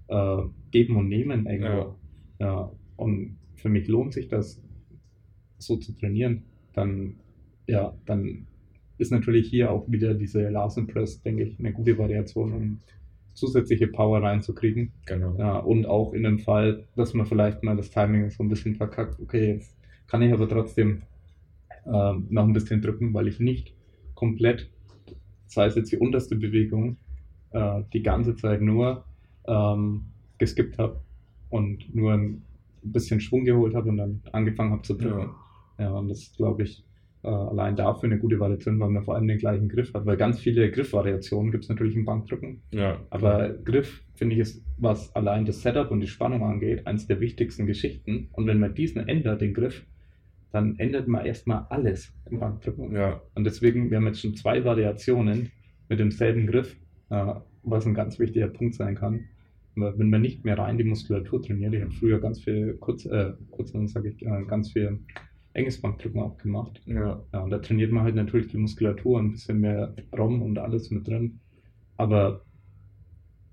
äh, 0.09 0.43
Geben 0.71 0.97
und 0.97 1.09
Nehmen 1.09 1.47
irgendwo. 1.47 1.67
Ja. 1.69 1.97
Ja. 2.41 2.73
Und 2.97 3.37
für 3.57 3.69
mich 3.69 3.87
lohnt 3.89 4.15
sich 4.15 4.29
das 4.29 4.63
so 5.59 5.77
zu 5.77 5.93
trainieren, 5.93 6.43
dann, 6.73 7.17
ja, 7.67 7.95
dann 8.07 8.47
ist 8.99 9.11
natürlich 9.11 9.49
hier 9.51 9.71
auch 9.71 9.91
wieder 9.91 10.15
diese 10.15 10.49
Larsen 10.49 10.87
Press, 10.87 11.23
denke 11.23 11.43
ich, 11.43 11.59
eine 11.59 11.73
gute 11.73 11.99
Variation, 11.99 12.53
um 12.53 12.81
zusätzliche 13.37 13.87
Power 13.87 14.23
reinzukriegen. 14.23 14.93
Genau. 15.07 15.37
Ja, 15.39 15.59
und 15.59 15.87
auch 15.87 16.13
in 16.13 16.23
dem 16.23 16.39
Fall, 16.39 16.85
dass 16.97 17.15
man 17.15 17.27
vielleicht 17.27 17.63
mal 17.63 17.77
das 17.77 17.91
Timing 17.91 18.31
so 18.31 18.43
ein 18.43 18.49
bisschen 18.49 18.75
verkackt. 18.75 19.21
Okay, 19.21 19.55
jetzt 19.55 19.77
kann 20.07 20.23
ich 20.23 20.33
aber 20.33 20.49
trotzdem 20.49 21.03
ähm, 21.87 22.27
noch 22.31 22.45
ein 22.45 22.53
bisschen 22.53 22.81
drücken, 22.81 23.13
weil 23.15 23.29
ich 23.29 23.39
nicht 23.39 23.75
komplett, 24.15 24.71
sei 25.47 25.67
es 25.67 25.77
jetzt 25.77 25.93
die 25.93 25.99
unterste 25.99 26.37
Bewegung, 26.37 26.97
äh, 27.51 27.83
die 27.93 28.03
ganze 28.03 28.35
Zeit 28.37 28.63
nur 28.63 29.05
ähm, 29.47 30.07
geskippt 30.39 30.79
habe 30.79 31.01
und 31.51 31.95
nur 31.95 32.15
ein 32.15 32.43
bisschen 32.83 33.21
Schwung 33.21 33.45
geholt 33.45 33.75
habe 33.75 33.91
und 33.91 33.99
dann 33.99 34.23
angefangen 34.33 34.73
habe 34.73 34.83
zu 34.83 34.95
drücken. 34.95 35.31
Ja, 35.79 35.91
und 35.91 36.09
das 36.09 36.33
glaube 36.37 36.63
ich, 36.63 36.86
äh, 37.27 37.29
allein 37.29 37.75
dafür 37.75 38.09
eine 38.09 38.19
gute 38.19 38.39
Variation, 38.39 38.79
weil 38.79 38.91
man 38.91 39.03
vor 39.03 39.17
allem 39.17 39.27
den 39.27 39.39
gleichen 39.39 39.69
Griff 39.69 39.93
hat. 39.93 40.07
Weil 40.07 40.17
ganz 40.17 40.39
viele 40.39 40.71
Griffvariationen 40.71 41.51
gibt 41.51 41.65
es 41.65 41.71
natürlich 41.71 41.97
im 41.97 42.05
Bankdrücken. 42.05 42.63
Ja. 42.71 43.01
Aber 43.11 43.51
Griff, 43.65 44.05
finde 44.15 44.37
ich, 44.37 44.41
ist, 44.43 44.65
was 44.79 45.15
allein 45.17 45.45
das 45.45 45.63
Setup 45.63 45.91
und 45.91 46.01
die 46.01 46.07
Spannung 46.07 46.45
angeht, 46.45 46.87
eines 46.87 47.07
der 47.07 47.21
wichtigsten 47.21 47.67
Geschichten. 47.67 48.29
Und 48.33 48.47
wenn 48.47 48.61
man 48.61 48.75
diesen 48.75 49.09
ändert, 49.09 49.41
den 49.41 49.55
Griff, 49.55 49.85
dann 50.53 50.79
ändert 50.79 51.09
man 51.09 51.27
erstmal 51.27 51.67
alles 51.69 52.15
im 52.31 52.39
Bankdrücken. 52.39 52.95
Ja. 52.95 53.21
Und 53.35 53.45
deswegen, 53.45 53.91
wir 53.91 53.99
haben 53.99 54.07
jetzt 54.07 54.21
schon 54.21 54.37
zwei 54.37 54.65
Variationen 54.65 55.51
mit 55.89 55.99
demselben 55.99 56.47
Griff, 56.47 56.77
äh, 57.11 57.35
was 57.65 57.87
ein 57.87 57.95
ganz 57.95 58.19
wichtiger 58.21 58.49
Punkt 58.49 58.75
sein 58.75 58.95
kann. 58.95 59.25
Wenn 59.75 60.09
man 60.09 60.23
nicht 60.23 60.45
mehr 60.45 60.59
rein 60.59 60.79
die 60.79 60.85
Muskulatur 60.85 61.43
trainiert, 61.43 61.75
ich 61.75 61.83
habe 61.83 61.91
früher 61.91 62.19
ganz 62.19 62.43
viel 62.43 62.79
kurz, 62.79 63.05
äh, 63.05 63.33
kurz 63.51 63.73
sage 63.73 64.09
ich, 64.09 64.23
äh, 64.25 64.45
ganz 64.47 64.73
viel 64.73 65.01
enges 65.57 65.81
Bankdrücken 65.81 66.21
auch 66.21 66.37
gemacht. 66.39 66.81
Ja. 66.87 67.23
Ja, 67.33 67.41
und 67.41 67.51
da 67.51 67.59
trainiert 67.59 67.93
man 67.93 68.05
halt 68.05 68.15
natürlich 68.15 68.49
die 68.49 68.59
Muskulatur, 68.59 69.19
ein 69.19 69.33
bisschen 69.33 69.61
mehr 69.61 69.95
ROM 70.17 70.43
und 70.43 70.59
alles 70.59 70.91
mit 70.91 71.07
drin. 71.07 71.41
Aber 71.97 72.43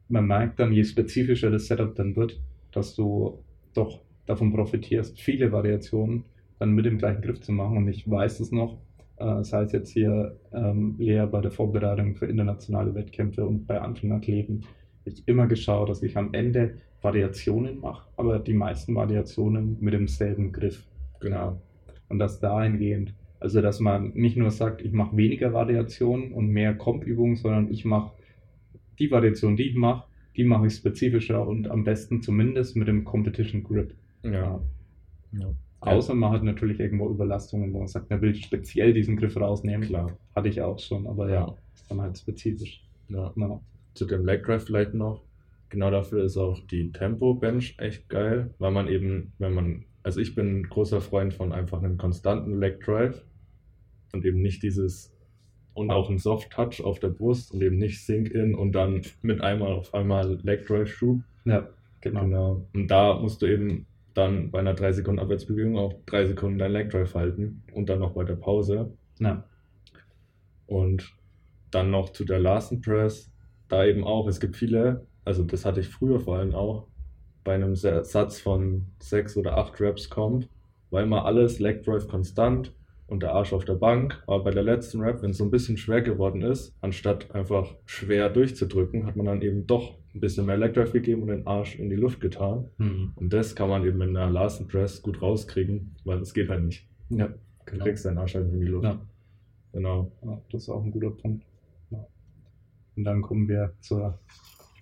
man 0.10 0.28
merkt 0.28 0.60
dann, 0.60 0.74
je 0.74 0.84
spezifischer 0.84 1.50
das 1.50 1.68
Setup 1.68 1.96
dann 1.96 2.16
wird, 2.16 2.40
dass 2.72 2.96
du 2.96 3.44
doch 3.74 4.02
davon 4.26 4.54
profitierst, 4.54 5.20
viele 5.20 5.52
Variationen 5.52 6.26
dann 6.60 6.74
mit 6.74 6.86
dem 6.86 6.98
gleichen 6.98 7.22
Griff 7.22 7.42
zu 7.42 7.52
machen. 7.52 7.78
Und 7.78 7.88
ich 7.88 8.10
weiß 8.10 8.40
es 8.42 8.52
noch, 8.52 8.78
äh, 9.18 9.44
sei 9.44 9.64
es 9.64 9.72
jetzt 9.72 9.92
hier 9.92 10.38
ähm, 10.54 10.96
Lea 11.00 11.26
bei 11.32 11.42
der 11.42 11.52
Vorbereitung 11.52 12.16
für 12.16 12.26
internationale 12.26 12.94
Wettkämpfe 12.96 13.46
und 13.46 13.66
bei 13.66 13.80
anderen 13.80 14.12
Athleten, 14.12 14.62
ich 15.06 15.28
immer 15.28 15.48
geschaut, 15.48 15.90
dass 15.90 16.04
ich 16.04 16.18
am 16.18 16.34
Ende 16.34 16.76
Variationen 17.02 17.82
mache, 17.82 18.08
aber 18.16 18.40
die 18.40 18.54
meisten 18.54 18.96
Variationen 18.96 19.78
mit 19.82 19.94
demselben 19.94 20.54
Griff. 20.54 20.86
Genau. 21.20 21.60
Und 22.14 22.20
das 22.20 22.40
dahingehend, 22.40 23.16
also 23.40 23.60
dass 23.60 23.80
man 23.80 24.12
nicht 24.14 24.38
nur 24.38 24.52
sagt, 24.52 24.84
ich 24.84 24.92
mache 24.92 25.18
weniger 25.18 25.52
Variationen 25.52 26.32
und 26.32 26.50
mehr 26.50 26.76
Comp-Übungen, 26.76 27.38
sondern 27.38 27.72
ich 27.72 27.86
mache 27.86 28.12
die 29.00 29.10
Variation, 29.10 29.56
die 29.56 29.64
ich 29.64 29.76
mache, 29.76 30.08
die 30.38 30.44
mache 30.44 30.68
ich 30.68 30.76
spezifischer 30.76 31.48
und 31.48 31.68
am 31.72 31.84
besten 31.84 32.22
zumindest 32.22 32.76
mit 32.76 32.88
dem 32.88 33.04
Competition 33.04 33.64
Grip. 33.64 33.96
Ja. 34.22 34.62
ja. 35.32 35.56
Außer 35.80 36.14
man 36.14 36.32
hat 36.32 36.44
natürlich 36.44 36.80
irgendwo 36.80 37.10
Überlastungen, 37.10 37.74
wo 37.74 37.80
man 37.80 37.88
sagt, 37.88 38.12
man 38.12 38.22
will 38.22 38.36
speziell 38.36 38.94
diesen 38.94 39.18
Griff 39.18 39.36
rausnehmen. 39.36 39.88
Klar. 39.88 40.16
Hatte 40.36 40.50
ich 40.50 40.62
auch 40.62 40.78
schon, 40.78 41.08
aber 41.08 41.32
ja, 41.32 41.58
ist 41.74 41.90
dann 41.90 42.00
halt 42.00 42.16
spezifisch. 42.16 42.88
Ja. 43.10 43.34
Ja. 43.36 43.60
Zu 43.96 44.06
dem 44.06 44.24
Leg 44.24 44.44
Drive 44.44 44.66
vielleicht 44.66 44.94
noch. 44.94 45.24
Genau 45.70 45.90
dafür 45.90 46.26
ist 46.26 46.38
auch 46.38 46.60
die 46.68 46.92
Tempo 46.92 47.34
Bench 47.34 47.74
echt 47.80 48.08
geil, 48.08 48.54
weil 48.60 48.70
man 48.70 48.88
eben, 48.88 49.34
wenn 49.40 49.56
man, 49.56 49.86
also 50.04 50.20
ich 50.20 50.36
bin 50.36 50.60
ein 50.60 50.64
großer 50.64 51.02
Freund 51.02 51.34
von 51.34 51.52
einfach 51.52 51.82
einem 51.82 51.98
konstanten 51.98 52.60
Leg 52.60 52.82
Drive 52.82 53.26
und 54.14 54.26
eben 54.26 54.42
nicht 54.42 54.62
dieses 54.64 55.12
und 55.74 55.90
auch 55.90 56.10
ein 56.10 56.20
Soft 56.20 56.52
Touch 56.52 56.84
auf 56.84 57.00
der 57.00 57.10
Brust 57.10 57.52
und 57.52 57.62
eben 57.64 57.78
nicht 57.78 58.06
Sink 58.06 58.30
In 58.30 58.54
und 58.54 58.74
dann 58.74 59.02
mit 59.22 59.42
einmal 59.42 59.72
auf 59.72 59.94
einmal 59.94 60.40
Leg 60.44 60.68
Drive 60.68 60.90
Schub. 60.90 61.22
ja, 61.46 61.68
genau. 62.02 62.22
Genau. 62.22 62.68
Und 62.74 62.88
da 62.88 63.20
musst 63.20 63.42
du 63.42 63.48
eben 63.48 63.88
dann 64.14 64.52
bei 64.52 64.60
einer 64.60 64.76
3 64.76 64.92
Sekunden 64.92 65.20
Abwärtsbewegung 65.20 65.78
auch 65.78 65.94
3 66.06 66.28
Sekunden 66.28 66.60
dein 66.60 66.72
Leg 66.72 66.92
Drive 66.92 67.16
halten 67.16 67.64
und 67.74 67.90
dann 67.90 68.00
noch 68.00 68.14
bei 68.14 68.24
der 68.24 68.36
Pause. 68.36 68.94
Ja. 69.20 69.46
Und 70.68 71.16
dann 71.72 71.90
noch 71.90 72.10
zu 72.10 72.24
der 72.24 72.40
Larsen 72.40 72.82
Press, 72.82 73.32
da 73.68 73.86
eben 73.86 74.04
auch, 74.04 74.28
es 74.28 74.40
gibt 74.40 74.56
viele, 74.56 75.08
also 75.26 75.44
das 75.44 75.66
hatte 75.66 75.80
ich 75.80 75.90
früher 75.90 76.20
vor 76.20 76.38
allem 76.38 76.54
auch, 76.54 76.88
bei 77.44 77.56
einem 77.56 77.76
Sa- 77.76 78.04
Satz 78.04 78.40
von 78.40 78.86
sechs 79.00 79.36
oder 79.38 79.58
acht 79.58 79.80
Reps 79.80 80.10
kommt, 80.10 80.48
war 80.92 81.02
immer 81.04 81.26
alles 81.26 81.60
Leg 81.60 81.84
Drive 81.84 82.08
konstant 82.08 82.74
und 83.08 83.22
der 83.24 83.34
Arsch 83.34 83.52
auf 83.54 83.66
der 83.66 83.74
Bank. 83.76 84.24
Aber 84.28 84.44
bei 84.46 84.52
der 84.52 84.64
letzten 84.64 85.02
Rep, 85.02 85.22
wenn 85.22 85.32
es 85.32 85.38
so 85.38 85.44
ein 85.44 85.52
bisschen 85.52 85.78
schwer 85.78 86.02
geworden 86.02 86.42
ist, 86.42 86.74
anstatt 86.82 87.34
einfach 87.36 87.76
schwer 87.86 88.30
durchzudrücken, 88.30 89.06
hat 89.06 89.16
man 89.16 89.26
dann 89.26 89.42
eben 89.42 89.66
doch 89.68 89.98
ein 90.16 90.20
bisschen 90.20 90.46
mehr 90.46 90.58
Leg 90.58 90.74
Drive 90.74 90.94
gegeben 90.94 91.24
und 91.24 91.30
den 91.30 91.48
Arsch 91.48 91.76
in 91.80 91.90
die 91.90 91.96
Luft 91.96 92.22
getan. 92.22 92.70
Mhm. 92.78 93.12
Und 93.16 93.34
das 93.34 93.56
kann 93.56 93.70
man 93.70 93.84
eben 93.86 94.02
in 94.02 94.16
einer 94.16 94.30
Larsen 94.32 94.68
Press 94.68 95.02
gut 95.02 95.22
rauskriegen, 95.22 95.96
weil 96.06 96.20
es 96.20 96.34
geht 96.34 96.50
halt 96.50 96.64
nicht. 96.64 96.88
Ja, 97.10 97.28
Du 97.28 97.72
genau. 97.72 97.86
kriegst 97.86 98.06
deinen 98.06 98.18
Arsch 98.20 98.36
halt 98.36 98.52
in 98.52 98.60
die 98.60 98.68
Luft. 98.68 98.84
Ja. 98.86 99.00
Genau. 99.72 100.12
Ja, 100.24 100.40
das 100.52 100.64
ist 100.64 100.70
auch 100.70 100.84
ein 100.84 100.92
guter 100.92 101.10
Punkt. 101.12 101.44
Ja. 101.90 102.06
Und 102.96 103.04
dann 103.06 103.22
kommen 103.24 103.48
wir 103.48 103.74
zur 103.80 104.20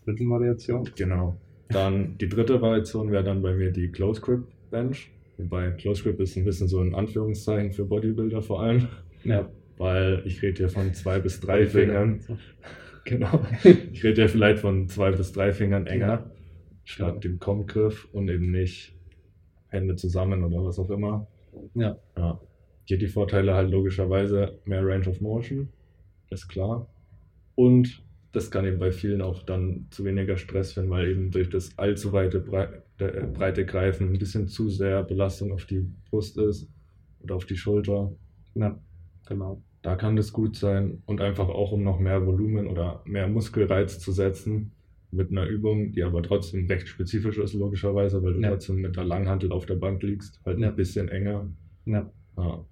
dritten 0.03 0.30
Variation. 0.30 0.89
Genau. 0.98 1.38
Dann 1.71 2.17
die 2.17 2.29
dritte 2.29 2.61
Variation 2.61 3.11
wäre 3.11 3.23
dann 3.23 3.41
bei 3.41 3.53
mir 3.53 3.71
die 3.71 3.89
Close 3.89 4.21
Grip 4.21 4.43
Bench. 4.69 5.11
Wobei 5.37 5.71
Close 5.71 6.03
Grip 6.03 6.19
ist 6.19 6.37
ein 6.37 6.45
bisschen 6.45 6.67
so 6.67 6.79
ein 6.79 6.93
Anführungszeichen 6.93 7.71
für 7.71 7.85
Bodybuilder 7.85 8.41
vor 8.41 8.61
allem, 8.61 8.87
Ja, 9.23 9.49
weil 9.77 10.21
ich 10.25 10.41
rede 10.41 10.57
hier 10.57 10.69
von 10.69 10.93
zwei 10.93 11.19
bis 11.19 11.39
drei 11.39 11.65
Fingern. 11.65 12.21
Genau. 13.05 13.41
Ich 13.91 14.03
rede 14.03 14.21
hier 14.21 14.29
vielleicht 14.29 14.59
von 14.59 14.87
zwei 14.87 15.11
bis 15.11 15.31
drei 15.31 15.53
Fingern 15.53 15.87
enger 15.87 16.29
statt 16.83 17.23
dem 17.23 17.39
Kommgriff 17.39 18.07
und 18.11 18.29
eben 18.29 18.51
nicht 18.51 18.93
Hände 19.69 19.95
zusammen 19.95 20.43
oder 20.43 20.63
was 20.63 20.77
auch 20.77 20.89
immer. 20.89 21.27
Ja. 21.73 21.97
ja. 22.17 22.39
Hier 22.85 22.97
die 22.97 23.07
Vorteile 23.07 23.53
halt 23.53 23.71
logischerweise 23.71 24.59
mehr 24.65 24.85
Range 24.85 25.07
of 25.07 25.21
Motion, 25.21 25.69
ist 26.29 26.47
klar. 26.47 26.87
Und 27.55 28.03
das 28.31 28.50
kann 28.50 28.65
eben 28.65 28.79
bei 28.79 28.91
vielen 28.91 29.21
auch 29.21 29.43
dann 29.43 29.88
zu 29.89 30.05
weniger 30.05 30.38
Stress 30.38 30.73
führen, 30.73 30.89
weil 30.89 31.09
eben 31.09 31.31
durch 31.31 31.50
das 31.50 31.77
allzu 31.77 32.13
weite 32.13 32.39
Brei- 32.39 32.81
äh, 32.97 33.27
breite 33.27 33.65
Greifen 33.65 34.13
ein 34.13 34.19
bisschen 34.19 34.47
zu 34.47 34.69
sehr 34.69 35.03
Belastung 35.03 35.51
auf 35.51 35.65
die 35.65 35.85
Brust 36.09 36.38
ist 36.38 36.69
oder 37.19 37.35
auf 37.35 37.45
die 37.45 37.57
Schulter. 37.57 38.11
Ja, 38.55 38.79
genau. 39.27 39.61
Da 39.81 39.95
kann 39.95 40.15
das 40.15 40.31
gut 40.31 40.55
sein 40.55 41.01
und 41.07 41.21
einfach 41.21 41.50
auch, 41.50 41.71
um 41.71 41.83
noch 41.83 42.00
mehr 42.00 42.25
Volumen 42.25 42.67
oder 42.67 43.01
mehr 43.05 43.27
Muskelreiz 43.27 44.00
zu 44.00 44.11
setzen 44.11 44.71
mit 45.09 45.31
einer 45.31 45.45
Übung, 45.45 45.91
die 45.91 46.03
aber 46.03 46.23
trotzdem 46.23 46.67
recht 46.67 46.88
spezifisch 46.88 47.38
ist, 47.38 47.53
logischerweise, 47.53 48.23
weil 48.23 48.33
du 48.33 48.41
Ja. 48.41 48.50
trotzdem 48.51 48.77
mit 48.77 48.95
der 48.95 49.03
Langhantel 49.03 49.51
auf 49.51 49.65
der 49.65 49.75
Bank 49.75 50.01
liegst, 50.03 50.39
halt 50.45 50.59
Ja. 50.59 50.69
ein 50.69 50.75
bisschen 50.75 51.09
enger. 51.09 51.50
Ja, 51.85 52.09
Ja, 52.38 52.65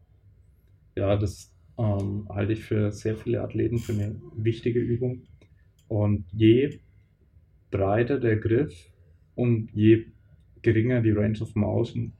ja 0.95 1.17
das 1.17 1.51
ähm, 1.77 2.27
halte 2.29 2.53
ich 2.53 2.63
für 2.63 2.91
sehr 2.91 3.15
viele 3.17 3.41
Athleten 3.41 3.77
für 3.79 3.93
eine 3.93 4.21
wichtige 4.35 4.79
Übung. 4.79 5.23
Und 5.89 6.25
je 6.31 6.79
breiter 7.71 8.19
der 8.19 8.37
Griff 8.37 8.89
und 9.35 9.71
je 9.73 10.05
geringer 10.61 11.01
die 11.01 11.11
Range 11.11 11.39
of 11.41 11.55
Motion, 11.55 12.13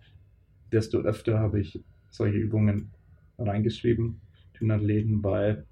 desto 0.71 0.99
öfter 0.99 1.39
habe 1.39 1.61
ich 1.61 1.79
solche 2.09 2.37
Übungen 2.37 2.91
reingeschrieben, 3.37 4.19
den 4.59 4.71
Athleten, 4.71 5.23
weil 5.23 5.65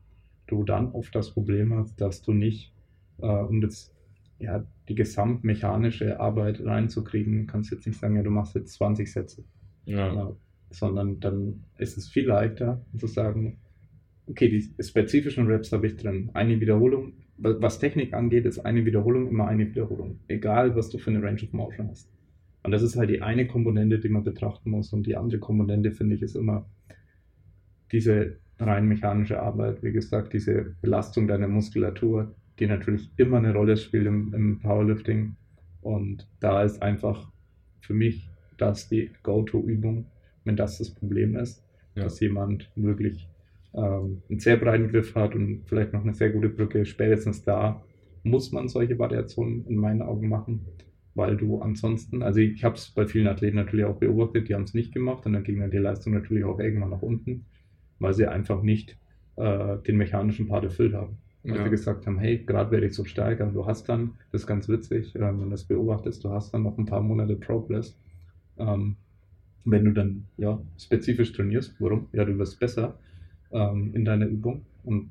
du 0.48 0.64
dann 0.64 0.92
oft 0.92 1.14
das 1.14 1.32
Problem 1.32 1.74
hast, 1.74 2.00
dass 2.00 2.22
du 2.22 2.34
nicht, 2.34 2.74
äh, 3.20 3.28
um 3.28 3.60
das, 3.62 3.94
ja, 4.40 4.64
die 4.88 4.96
gesamtmechanische 4.96 6.20
Arbeit 6.20 6.64
reinzukriegen, 6.64 7.48
kannst 7.48 7.72
jetzt 7.72 7.86
nicht 7.86 8.00
sagen, 8.00 8.16
ja, 8.16 8.24
du 8.24 8.30
machst 8.30 8.56
jetzt 8.56 8.74
20 8.74 9.12
Sätze. 9.12 9.44
ja, 9.86 10.14
Ja, 10.14 10.36
sondern 10.70 11.20
dann 11.20 11.64
ist 11.78 11.98
es 11.98 12.10
viel 12.10 12.28
leichter 12.28 12.82
zu 12.98 13.08
sagen, 13.08 13.58
okay, 14.28 14.50
die 14.50 14.84
spezifischen 14.84 15.48
Raps 15.48 15.72
habe 15.72 15.88
ich 15.88 15.96
drin. 15.98 16.30
Eine 16.34 16.60
Wiederholung, 16.60 17.14
wa- 17.38 17.56
was 17.60 17.80
Technik 17.80 18.14
angeht, 18.14 18.46
ist 18.46 18.60
eine 18.60 18.86
Wiederholung 18.86 19.28
immer 19.30 19.48
eine 19.48 19.68
Wiederholung. 19.68 20.20
Egal, 20.28 20.76
was 20.76 20.90
du 20.90 20.98
für 20.98 21.12
eine 21.12 21.22
Range 21.24 21.42
of 21.44 21.54
Motion 21.54 21.90
hast. 21.90 22.10
Und 22.64 22.72
das 22.72 22.82
ist 22.82 22.98
halt 22.98 23.10
die 23.10 23.22
eine 23.22 23.48
Komponente, 23.48 24.00
die 24.00 24.10
man 24.10 24.24
betrachten 24.24 24.72
muss. 24.72 24.92
Und 24.94 25.08
die 25.08 25.16
andere 25.16 25.40
Komponente, 25.40 25.92
finde 25.92 26.16
ich, 26.16 26.22
ist 26.22 26.36
immer 26.36 26.68
diese 27.92 28.38
rein 28.60 28.88
mechanische 28.88 29.42
Arbeit. 29.42 29.84
Wie 29.84 29.92
gesagt, 29.92 30.34
diese 30.34 30.76
Belastung 30.82 31.28
deiner 31.28 31.48
Muskulatur, 31.48 32.36
die 32.60 32.68
natürlich 32.68 33.10
immer 33.18 33.38
eine 33.38 33.54
Rolle 33.54 33.78
spielt 33.78 34.08
im, 34.08 34.34
im 34.34 34.60
Powerlifting. 34.60 35.36
Und 35.82 36.28
da 36.40 36.64
ist 36.64 36.82
einfach 36.82 37.32
für 37.82 37.94
mich 37.94 38.30
das 38.58 38.90
die 38.90 39.12
Go-To-Übung. 39.24 40.06
wenn 40.44 40.56
das 40.56 40.78
das 40.78 40.90
Problem 40.92 41.36
ist, 41.36 41.64
Ja. 41.96 42.04
dass 42.04 42.20
jemand 42.22 42.70
wirklich 42.76 43.28
ähm, 43.78 44.24
einen 44.30 44.40
sehr 44.40 44.58
breiten 44.58 44.90
Griff 44.90 45.16
hat 45.16 45.36
und 45.36 45.64
vielleicht 45.68 45.94
noch 45.94 46.04
eine 46.04 46.16
sehr 46.16 46.32
gute 46.32 46.50
Brücke, 46.50 46.86
spätestens 46.86 47.44
da 47.44 47.84
muss 48.24 48.52
man 48.54 48.70
solche 48.70 49.00
Variationen 49.00 49.66
in 49.68 49.78
meinen 49.78 50.02
Augen 50.04 50.30
machen, 50.30 50.68
weil 51.16 51.38
du 51.38 51.60
ansonsten, 51.62 52.24
also 52.24 52.40
ich 52.42 52.64
habe 52.66 52.76
es 52.76 52.92
bei 52.92 53.08
vielen 53.08 53.28
Athleten 53.28 53.58
natürlich 53.58 53.86
auch 53.86 54.00
beobachtet, 54.00 54.50
die 54.50 54.56
haben 54.56 54.64
es 54.64 54.76
nicht 54.76 54.94
gemacht 54.94 55.26
und 55.28 55.34
dann 55.34 55.44
ging 55.44 55.60
dann 55.62 55.72
die 55.72 55.78
Leistung 55.78 56.14
natürlich 56.14 56.46
auch 56.46 56.60
irgendwann 56.60 56.92
nach 56.92 57.04
unten, 57.04 57.46
weil 58.00 58.14
sie 58.14 58.28
einfach 58.28 58.64
nicht 58.64 58.98
äh, 59.38 59.78
den 59.88 59.98
mechanischen 59.98 60.48
Part 60.48 60.66
erfüllt 60.66 60.94
haben. 60.94 61.18
Weil 61.50 61.58
Ja. 61.58 61.64
sie 61.64 61.70
gesagt 61.70 62.06
haben, 62.08 62.20
hey, 62.20 62.44
gerade 62.46 62.72
werde 62.72 62.88
ich 62.88 62.94
so 62.94 63.06
stark, 63.06 63.42
aber 63.42 63.52
du 63.52 63.66
hast 63.66 63.88
dann, 63.90 64.16
das 64.32 64.42
ist 64.42 64.48
ganz 64.48 64.68
witzig, 64.70 65.16
äh, 65.16 65.22
wenn 65.22 65.40
du 65.40 65.50
das 65.50 65.66
beobachtest, 65.66 66.24
du 66.24 66.32
hast 66.32 66.54
dann 66.54 66.64
noch 66.64 66.78
ein 66.78 66.86
paar 66.86 67.02
Monate 67.02 67.38
Progress. 67.38 67.98
Ähm, 68.58 68.98
wenn 69.66 69.86
du 69.86 69.92
dann 69.94 70.28
ja 70.38 70.62
spezifisch 70.80 71.34
trainierst, 71.34 71.76
warum? 71.80 72.08
Ja, 72.14 72.26
du 72.26 72.38
wirst 72.38 72.60
besser 72.60 73.00
ähm, 73.52 73.94
in 73.94 74.06
deiner 74.06 74.28
Übung 74.28 74.66
und 74.84 75.10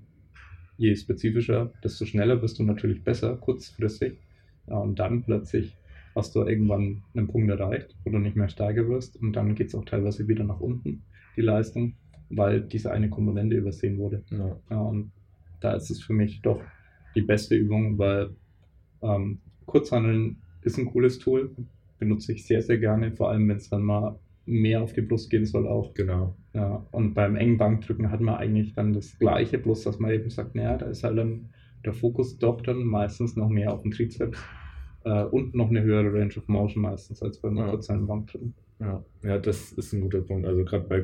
je 0.79 0.95
spezifischer, 0.95 1.73
desto 1.83 2.05
schneller 2.05 2.41
wirst 2.43 2.59
du 2.59 2.65
natürlich 2.65 3.03
besser, 3.03 3.37
kurzfristig. 3.37 4.19
Ja, 4.69 4.79
und 4.79 4.99
dann 4.99 5.23
plötzlich 5.23 5.77
hast 6.15 6.35
du 6.35 6.43
irgendwann 6.43 7.03
einen 7.15 7.29
Punkt 7.29 7.51
erreicht, 7.51 7.95
wo 8.05 8.11
du 8.11 8.19
nicht 8.19 8.37
mehr 8.37 8.49
stärker 8.49 8.89
wirst 8.89 9.17
und 9.17 9.33
dann 9.35 9.55
geht 9.55 9.69
es 9.69 9.75
auch 9.75 9.85
teilweise 9.85 10.27
wieder 10.29 10.45
nach 10.45 10.61
unten, 10.61 11.03
die 11.37 11.43
Leistung, 11.43 11.95
weil 12.31 12.63
diese 12.63 12.91
eine 12.91 13.09
Komponente 13.09 13.57
übersehen 13.57 13.99
wurde. 13.99 14.23
Ja. 14.31 14.59
Ja, 14.71 14.81
und 14.81 15.13
da 15.61 15.73
ist 15.75 15.91
es 15.91 16.03
für 16.03 16.13
mich 16.13 16.43
doch 16.43 16.61
die 17.15 17.23
beste 17.23 17.55
Übung, 17.55 17.99
weil 17.99 18.31
ähm, 19.03 19.39
Kurzhandeln 19.67 20.37
ist 20.63 20.79
ein 20.79 20.87
cooles 20.87 21.19
Tool, 21.19 21.51
benutze 21.99 22.33
ich 22.33 22.47
sehr, 22.47 22.63
sehr 22.63 22.79
gerne, 22.79 23.13
vor 23.13 23.31
allem 23.31 23.49
wenn 23.49 23.57
es 23.57 23.69
dann 23.69 23.83
mal 23.83 24.19
mehr 24.47 24.83
auf 24.83 24.93
die 24.93 25.03
Brust 25.03 25.31
gehen 25.31 25.45
soll 25.45 25.67
auch. 25.67 25.93
Genau. 25.95 26.37
Ja, 26.57 26.87
und 26.91 27.13
beim 27.13 27.37
engen 27.37 27.59
Bankdrücken 27.59 28.11
hat 28.11 28.23
man 28.23 28.37
eigentlich 28.37 28.73
dann 28.73 28.95
das 28.95 29.19
Gleiche, 29.19 29.59
bloß 29.59 29.83
dass 29.85 29.99
man 29.99 30.11
eben 30.11 30.31
sagt, 30.31 30.55
naja, 30.55 30.79
da 30.79 30.87
ist 30.87 31.05
halt 31.05 31.19
dann 31.19 31.51
der 31.85 31.93
Fokus 31.93 32.39
doch 32.39 32.63
dann 32.63 32.83
meistens 32.83 33.37
noch 33.37 33.51
mehr 33.51 33.75
auf 33.75 33.83
den 33.83 33.91
Trizeps 33.91 34.39
äh, 35.05 35.25
und 35.25 35.55
noch 35.55 35.69
eine 35.69 35.83
höhere 35.83 36.11
Range 36.15 36.33
of 36.35 36.49
Motion 36.49 36.83
meistens 36.83 37.23
als 37.23 37.39
beim 37.39 37.59
Ja. 37.59 37.67
Bankdrücken. 38.07 38.55
Ja. 38.81 39.05
ja, 39.23 39.39
das 39.39 39.73
ist 39.73 39.93
ein 39.93 40.01
guter 40.01 40.23
Punkt. 40.23 40.47
Also 40.47 40.65
gerade 40.65 40.87
bei 40.89 41.01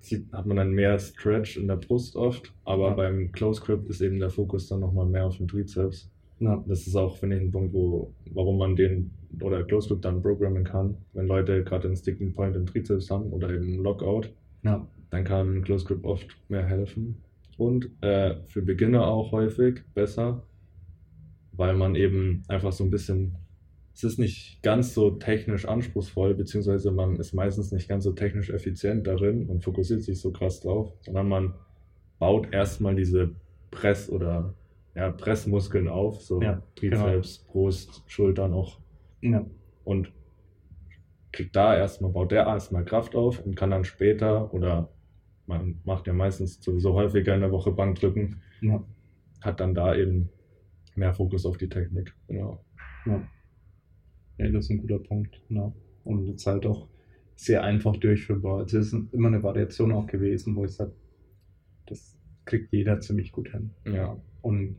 sieht- 0.00 0.30
hat 0.30 0.44
man 0.44 0.58
dann 0.58 0.72
mehr 0.72 0.98
Stretch 0.98 1.56
in 1.56 1.66
der 1.66 1.76
Brust 1.76 2.14
oft, 2.14 2.52
aber 2.66 2.88
Ja. 2.88 2.94
beim 2.94 3.32
Close 3.32 3.62
Grip 3.62 3.88
ist 3.88 4.02
eben 4.02 4.18
der 4.20 4.28
Fokus 4.30 4.68
dann 4.68 4.80
nochmal 4.80 5.06
mehr 5.06 5.24
auf 5.24 5.38
den 5.38 5.48
Trizeps. 5.48 6.10
Ja, 6.44 6.62
Das 6.68 6.86
ist 6.86 6.94
auch, 6.94 7.16
finde 7.16 7.36
ich, 7.36 7.42
ein 7.42 7.50
Punkt, 7.50 7.72
wo, 7.72 8.12
warum 8.32 8.58
man 8.58 8.76
den 8.76 9.10
oder 9.40 9.64
Close 9.64 9.88
Grip 9.88 10.02
dann 10.02 10.20
programmen 10.20 10.62
kann. 10.62 10.98
Wenn 11.14 11.26
Leute 11.26 11.64
gerade 11.64 11.88
einen 11.88 11.96
Sticking 11.96 12.34
Point 12.34 12.54
im 12.54 12.66
Trizeps 12.66 13.10
haben 13.10 13.32
oder 13.32 13.48
eben 13.48 13.64
einen 13.64 13.82
Lockout, 13.82 14.28
ja, 14.62 14.86
dann 15.10 15.24
kann 15.24 15.62
Close 15.62 15.86
Grip 15.86 16.04
oft 16.04 16.36
mehr 16.50 16.66
helfen. 16.66 17.22
Und 17.56 17.90
äh, 18.02 18.36
für 18.46 18.60
Beginner 18.60 19.06
auch 19.06 19.32
häufig 19.32 19.80
besser, 19.94 20.42
weil 21.52 21.74
man 21.74 21.94
eben 21.94 22.42
einfach 22.48 22.72
so 22.72 22.84
ein 22.84 22.90
bisschen, 22.90 23.36
es 23.94 24.04
ist 24.04 24.18
nicht 24.18 24.62
ganz 24.62 24.92
so 24.92 25.12
technisch 25.12 25.64
anspruchsvoll, 25.66 26.34
beziehungsweise 26.34 26.90
man 26.90 27.16
ist 27.16 27.32
meistens 27.32 27.72
nicht 27.72 27.88
ganz 27.88 28.04
so 28.04 28.12
technisch 28.12 28.50
effizient 28.50 29.06
darin 29.06 29.48
und 29.48 29.64
fokussiert 29.64 30.02
sich 30.02 30.20
so 30.20 30.30
krass 30.30 30.60
drauf, 30.60 30.92
sondern 31.00 31.28
man 31.28 31.54
baut 32.18 32.52
erstmal 32.52 32.94
diese 32.94 33.30
Press- 33.70 34.10
oder 34.10 34.54
ja, 34.94 35.10
Pressmuskeln 35.10 35.88
auf, 35.88 36.22
so 36.22 36.40
Ja, 36.40 36.62
Trizeps, 36.76 37.38
Brust, 37.38 38.02
Schultern 38.06 38.52
auch 38.52 38.78
ja, 39.20 39.44
und 39.84 40.12
kriegt 41.32 41.56
da 41.56 41.76
erstmal, 41.76 42.12
baut 42.12 42.30
der 42.30 42.46
erstmal 42.46 42.84
Kraft 42.84 43.16
auf 43.16 43.44
und 43.44 43.56
kann 43.56 43.70
dann 43.70 43.84
später 43.84 44.52
oder 44.54 44.90
man 45.46 45.80
macht 45.84 46.06
ja 46.06 46.12
meistens 46.12 46.62
sowieso 46.62 46.94
häufiger 46.94 47.34
in 47.34 47.40
der 47.40 47.50
Woche 47.50 47.72
Bankdrücken, 47.72 48.40
ja. 48.60 48.82
hat 49.40 49.60
dann 49.60 49.74
da 49.74 49.94
eben 49.94 50.30
mehr 50.94 51.12
Fokus 51.12 51.44
auf 51.44 51.58
die 51.58 51.68
Technik. 51.68 52.14
Genau. 52.28 52.64
Ja. 53.04 53.22
ja, 54.38 54.48
das 54.50 54.66
ist 54.66 54.70
ein 54.70 54.78
guter 54.78 54.98
Punkt. 54.98 55.42
Ja. 55.48 55.72
Und 56.04 56.26
jetzt 56.26 56.46
halt 56.46 56.64
auch 56.66 56.88
sehr 57.34 57.62
einfach 57.64 57.96
durchführbar. 57.96 58.62
Es 58.62 58.72
ist 58.72 58.94
immer 59.12 59.28
eine 59.28 59.42
Variation 59.42 59.92
auch 59.92 60.06
gewesen, 60.06 60.54
wo 60.56 60.64
ich 60.64 60.72
sage, 60.72 60.92
das 61.86 62.16
kriegt 62.44 62.72
jeder 62.72 63.00
ziemlich 63.00 63.32
gut 63.32 63.50
hin. 63.50 63.70
Ja. 63.86 64.16
Und 64.40 64.76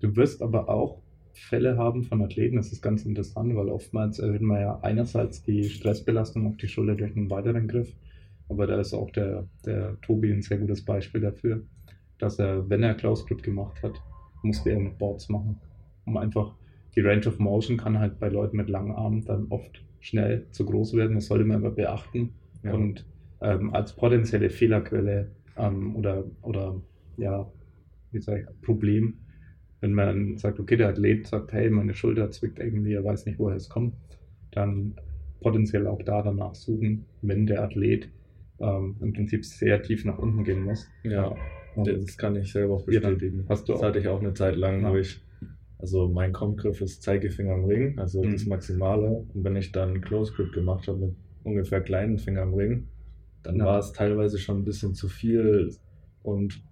du 0.00 0.16
wirst 0.16 0.42
aber 0.42 0.68
auch 0.68 1.02
Fälle 1.32 1.78
haben 1.78 2.02
von 2.02 2.22
Athleten, 2.22 2.56
das 2.56 2.72
ist 2.72 2.82
ganz 2.82 3.04
interessant, 3.04 3.54
weil 3.54 3.68
oftmals 3.68 4.18
erhöht 4.18 4.42
man 4.42 4.60
ja 4.60 4.80
einerseits 4.80 5.42
die 5.42 5.64
Stressbelastung 5.64 6.46
auf 6.46 6.56
die 6.56 6.68
Schulter 6.68 6.96
durch 6.96 7.16
einen 7.16 7.30
weiteren 7.30 7.68
Griff, 7.68 7.94
aber 8.48 8.66
da 8.66 8.80
ist 8.80 8.92
auch 8.92 9.10
der, 9.10 9.46
der 9.64 10.00
Tobi 10.02 10.32
ein 10.32 10.42
sehr 10.42 10.58
gutes 10.58 10.84
Beispiel 10.84 11.20
dafür, 11.20 11.62
dass 12.18 12.38
er, 12.38 12.68
wenn 12.68 12.82
er 12.82 12.94
Close 12.94 13.24
Grip 13.24 13.42
gemacht 13.42 13.82
hat, 13.82 13.94
musste 14.42 14.70
er 14.70 14.80
mit 14.80 14.98
Boards 14.98 15.28
machen, 15.28 15.60
um 16.04 16.16
einfach 16.16 16.54
die 16.94 17.00
Range 17.00 17.26
of 17.26 17.38
Motion 17.38 17.76
kann 17.76 17.98
halt 17.98 18.18
bei 18.18 18.28
Leuten 18.28 18.56
mit 18.56 18.68
langen 18.68 18.92
Armen 18.92 19.24
dann 19.24 19.46
oft 19.50 19.84
schnell 20.00 20.46
zu 20.50 20.64
groß 20.64 20.94
werden. 20.94 21.14
Das 21.14 21.26
sollte 21.26 21.44
man 21.44 21.58
immer 21.58 21.70
beachten. 21.70 22.30
Ja. 22.62 22.72
Und 22.72 23.06
ähm, 23.40 23.72
als 23.72 23.94
potenzielle 23.94 24.50
Fehlerquelle 24.50 25.30
ähm, 25.56 25.94
oder, 25.94 26.24
oder 26.42 26.80
ja, 27.16 27.50
wie 28.12 28.20
sag 28.20 28.40
ich, 28.40 28.60
Problem, 28.62 29.18
wenn 29.80 29.94
man 29.94 30.36
sagt, 30.36 30.60
okay, 30.60 30.76
der 30.76 30.88
Athlet 30.90 31.26
sagt, 31.26 31.52
hey, 31.52 31.70
meine 31.70 31.94
Schulter 31.94 32.30
zwickt 32.30 32.58
irgendwie, 32.58 32.94
er 32.94 33.04
weiß 33.04 33.26
nicht, 33.26 33.38
woher 33.38 33.56
es 33.56 33.68
kommt, 33.68 33.94
dann 34.50 34.94
potenziell 35.40 35.86
auch 35.86 36.02
da 36.02 36.22
danach 36.22 36.54
suchen, 36.54 37.06
wenn 37.22 37.46
der 37.46 37.62
Athlet 37.62 38.10
ähm, 38.58 38.96
im 39.00 39.12
Prinzip 39.14 39.44
sehr 39.44 39.82
tief 39.82 40.04
nach 40.04 40.18
unten 40.18 40.44
gehen 40.44 40.62
muss. 40.62 40.86
Ja, 41.02 41.34
Und 41.74 41.86
das 41.86 42.16
kann 42.18 42.36
ich 42.36 42.52
selber 42.52 42.74
auch 42.74 42.84
bestätigen. 42.84 43.46
hast 43.48 43.68
du 43.68 43.72
das 43.72 43.80
auch. 43.80 43.86
hatte 43.86 43.98
ich 44.00 44.08
auch 44.08 44.20
eine 44.20 44.34
Zeit 44.34 44.56
lang, 44.56 44.82
Ja. 44.82 44.92
wo 44.92 44.96
ich, 44.96 45.22
also 45.78 46.08
mein 46.08 46.32
Kompgriff 46.34 46.82
ist 46.82 47.02
Zeigefinger 47.02 47.54
am 47.54 47.64
Ring, 47.64 47.98
also 47.98 48.22
Mhm. 48.22 48.32
das 48.32 48.44
Maximale. 48.44 49.24
Und 49.32 49.44
wenn 49.44 49.56
ich 49.56 49.72
dann 49.72 50.02
Close 50.02 50.32
Grip 50.34 50.52
gemacht 50.52 50.88
habe 50.88 50.98
mit 50.98 51.14
ungefähr 51.42 51.80
kleinen 51.80 52.18
Finger 52.18 52.42
am 52.42 52.52
Ring, 52.52 52.86
dann 53.42 53.56
Ja. 53.56 53.64
war 53.64 53.78
es 53.78 53.92
teilweise 53.92 54.38
schon 54.38 54.58
ein 54.58 54.64
bisschen 54.64 54.94
zu 54.94 55.08
viel. 55.08 55.74
Und 56.22 56.62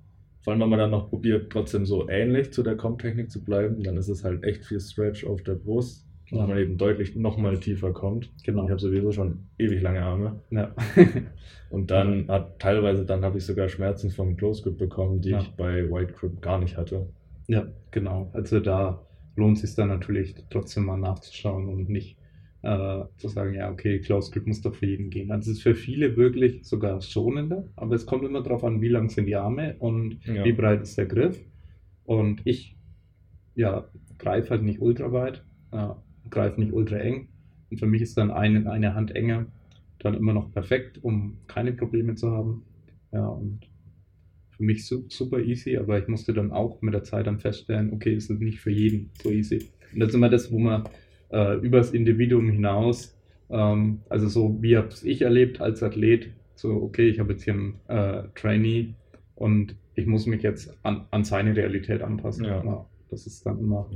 vor 0.48 0.52
allem, 0.54 0.62
wenn 0.62 0.70
man 0.70 0.78
dann 0.78 0.90
noch 0.92 1.10
probiert, 1.10 1.52
trotzdem 1.52 1.84
so 1.84 2.08
ähnlich 2.08 2.54
zu 2.54 2.62
der 2.62 2.74
Komp-Technik 2.74 3.30
zu 3.30 3.44
bleiben, 3.44 3.82
dann 3.82 3.98
ist 3.98 4.08
es 4.08 4.24
halt 4.24 4.44
echt 4.44 4.64
viel 4.64 4.80
Stretch 4.80 5.26
auf 5.26 5.42
der 5.42 5.56
Brust, 5.56 6.06
Ja. 6.30 6.38
wo 6.38 6.46
man 6.46 6.56
eben 6.56 6.78
deutlich 6.78 7.14
nochmal 7.16 7.58
tiefer 7.60 7.92
kommt. 7.92 8.30
Genau. 8.44 8.64
Ich 8.64 8.70
habe 8.70 8.80
sowieso 8.80 9.12
schon 9.12 9.40
ewig 9.58 9.82
lange 9.82 10.00
Arme. 10.02 10.40
ja. 10.50 10.74
Und 11.70 11.90
dann 11.90 12.28
hat 12.28 12.60
teilweise, 12.60 13.04
dann 13.04 13.26
habe 13.26 13.36
ich 13.36 13.44
sogar 13.44 13.68
Schmerzen 13.68 14.08
vom 14.08 14.38
Close 14.38 14.62
Grip 14.62 14.78
bekommen, 14.78 15.20
die 15.20 15.30
Ja. 15.32 15.40
ich 15.40 15.50
bei 15.50 15.90
White 15.90 16.14
Grip 16.14 16.40
gar 16.40 16.58
nicht 16.58 16.78
hatte. 16.78 17.06
Ja, 17.46 17.66
genau. 17.90 18.30
Also 18.32 18.58
da 18.60 19.02
lohnt 19.36 19.56
es 19.58 19.62
sich 19.64 19.74
dann 19.74 19.88
natürlich 19.88 20.34
trotzdem 20.48 20.86
mal 20.86 20.96
nachzuschauen 20.96 21.68
und 21.68 21.90
nicht 21.90 22.16
äh, 22.62 23.04
zu 23.16 23.28
sagen, 23.28 23.54
ja, 23.54 23.70
okay, 23.70 24.00
Close 24.00 24.30
Grip 24.32 24.46
muss 24.46 24.60
doch 24.60 24.74
für 24.74 24.86
jeden 24.86 25.10
gehen. 25.10 25.30
Also 25.30 25.50
es 25.50 25.58
ist 25.58 25.62
für 25.62 25.74
viele 25.74 26.16
wirklich 26.16 26.64
sogar 26.64 27.00
schonender, 27.00 27.64
aber 27.76 27.94
es 27.94 28.06
kommt 28.06 28.24
immer 28.24 28.42
darauf 28.42 28.64
an, 28.64 28.80
wie 28.80 28.88
lang 28.88 29.08
sind 29.08 29.26
die 29.26 29.36
Arme 29.36 29.76
und 29.78 30.18
Ja. 30.26 30.44
wie 30.44 30.52
breit 30.52 30.82
ist 30.82 30.98
der 30.98 31.06
Griff. 31.06 31.38
Und 32.04 32.40
ich, 32.44 32.76
ja, 33.54 33.88
greife 34.18 34.50
halt 34.50 34.62
nicht 34.62 34.80
ultra 34.80 35.12
weit, 35.12 35.44
äh, 35.72 35.88
greife 36.30 36.60
nicht 36.60 36.72
ultra 36.72 36.96
eng. 36.96 37.28
Und 37.70 37.78
für 37.78 37.86
mich 37.86 38.02
ist 38.02 38.16
dann 38.16 38.30
eine, 38.30 38.70
eine 38.70 38.94
Hand 38.94 39.14
enger 39.14 39.46
dann 40.00 40.14
immer 40.14 40.32
noch 40.32 40.52
perfekt, 40.52 41.02
um 41.02 41.38
keine 41.46 41.72
Probleme 41.72 42.14
zu 42.14 42.30
haben. 42.30 42.62
Ja, 43.12 43.26
und 43.26 43.60
für 44.50 44.62
mich 44.62 44.86
su 44.86 45.04
super 45.08 45.38
easy, 45.40 45.76
aber 45.76 45.98
ich 45.98 46.08
musste 46.08 46.32
dann 46.32 46.50
auch 46.50 46.82
mit 46.82 46.94
der 46.94 47.04
Zeit 47.04 47.26
dann 47.26 47.38
feststellen, 47.38 47.92
okay, 47.92 48.14
es 48.14 48.30
ist 48.30 48.40
nicht 48.40 48.60
für 48.60 48.70
jeden 48.70 49.10
so 49.22 49.30
easy. 49.30 49.68
Und 49.92 50.00
das 50.00 50.10
ist 50.10 50.14
immer 50.14 50.28
das, 50.28 50.50
wo 50.50 50.58
man 50.58 50.84
äh, 51.30 51.56
übers 51.58 51.92
Individuum 51.92 52.50
hinaus, 52.50 53.16
ähm, 53.50 54.00
also 54.08 54.28
so 54.28 54.56
wie 54.62 54.76
habe 54.76 54.88
ich 55.04 55.22
erlebt 55.22 55.60
als 55.60 55.82
Athlet, 55.82 56.30
so 56.54 56.70
okay, 56.82 57.08
ich 57.08 57.18
habe 57.20 57.32
jetzt 57.32 57.44
hier 57.44 57.54
einen 57.54 57.74
äh, 57.88 58.22
Trainee 58.34 58.94
und 59.34 59.74
ich 59.94 60.06
muss 60.06 60.26
mich 60.26 60.42
jetzt 60.42 60.76
an, 60.82 61.06
an 61.10 61.24
seine 61.24 61.56
Realität 61.56 62.02
anpassen. 62.02 62.44
Ja. 62.44 62.86
das 63.10 63.26
ist 63.26 63.44
dann 63.46 63.58
immer 63.58 63.88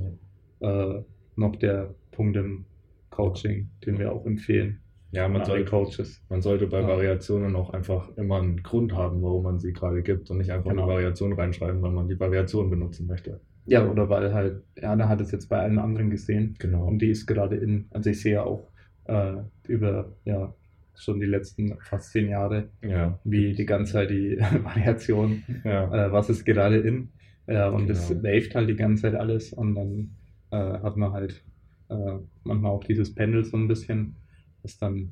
äh, 0.61 1.01
noch 1.37 1.57
der 1.57 1.95
Punkt 2.13 2.37
im 2.37 2.65
Coaching, 3.11 3.69
den 3.87 3.99
wir 3.99 4.13
auch 4.13 4.25
empfehlen. 4.27 4.79
Ja, 5.13 5.29
man 5.29 5.45
sollte, 5.45 5.67
Coaches. 5.71 6.23
man 6.31 6.41
sollte 6.41 6.67
bei 6.67 6.81
Ja. 6.81 6.89
Variationen 6.89 7.55
auch 7.55 7.71
einfach 7.71 8.17
immer 8.17 8.39
einen 8.41 8.63
Grund 8.63 8.95
haben, 8.95 9.23
warum 9.23 9.43
man 9.45 9.59
sie 9.59 9.73
gerade 9.75 10.03
gibt 10.03 10.31
und 10.31 10.39
nicht 10.39 10.51
einfach 10.51 10.71
Genau. 10.71 10.85
eine 10.85 10.93
Variation 10.93 11.35
reinschreiben, 11.35 11.83
weil 11.83 11.91
man 11.93 12.09
die 12.09 12.19
Variation 12.19 12.71
benutzen 12.71 13.07
möchte. 13.07 13.41
Ja, 13.67 13.89
oder 13.89 14.09
weil 14.09 14.33
halt, 14.35 14.63
da 14.75 15.09
hat 15.09 15.21
es 15.21 15.31
jetzt 15.31 15.49
bei 15.49 15.59
allen 15.61 15.79
anderen 15.79 16.11
gesehen 16.11 16.57
Genau. 16.59 16.87
und 16.87 16.99
die 17.01 17.11
ist 17.11 17.27
gerade 17.27 17.57
in, 17.57 17.87
also 17.91 18.11
ich 18.11 18.21
sehe 18.21 18.35
ja 18.35 18.43
auch 18.43 18.69
äh, 19.05 19.35
über, 19.69 20.13
ja, 20.25 20.53
schon 20.95 21.21
die 21.21 21.27
letzten 21.27 21.79
fast 21.81 22.11
zehn 22.13 22.29
Jahre, 22.29 22.69
ja. 22.83 23.19
wie 23.25 23.53
die 23.55 23.65
ganze 23.67 23.93
Zeit 23.95 24.11
die 24.11 24.37
Variation, 24.65 25.43
Ja. 25.65 26.07
äh, 26.07 26.13
was 26.13 26.29
ist 26.29 26.45
gerade 26.45 26.79
in, 26.79 27.09
äh, 27.47 27.69
und 27.69 27.89
es 27.89 28.09
Genau. 28.09 28.23
waved 28.25 28.55
halt 28.55 28.69
die 28.69 28.77
ganze 28.77 29.03
Zeit 29.03 29.15
alles 29.15 29.53
und 29.53 29.75
dann 29.75 30.11
äh, 30.51 30.57
hat 30.81 30.97
man 30.97 31.13
halt 31.13 31.43
äh, 31.89 32.19
manchmal 32.45 32.73
auch 32.73 32.85
dieses 32.85 33.15
Pendel 33.15 33.45
so 33.45 33.57
ein 33.57 33.69
bisschen, 33.69 34.17
das 34.63 34.77
dann 34.79 35.11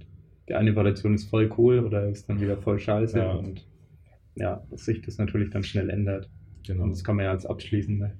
die 0.48 0.54
eine 0.54 0.74
Variation 0.74 1.14
ist 1.14 1.30
voll 1.30 1.48
cool 1.56 1.78
oder 1.80 2.08
ist 2.08 2.28
dann 2.28 2.40
wieder 2.40 2.56
voll 2.56 2.78
scheiße 2.80 3.18
Ja. 3.18 3.32
und 3.32 3.64
ja, 4.34 4.62
dass 4.70 4.84
sich 4.84 5.00
das 5.02 5.18
natürlich 5.18 5.50
dann 5.50 5.62
schnell 5.62 5.90
ändert. 5.90 6.28
Genau. 6.66 6.84
Und 6.84 6.90
das 6.90 7.04
kann 7.04 7.16
man 7.16 7.24
ja 7.26 7.30
als 7.30 7.46
abschließende 7.46 8.12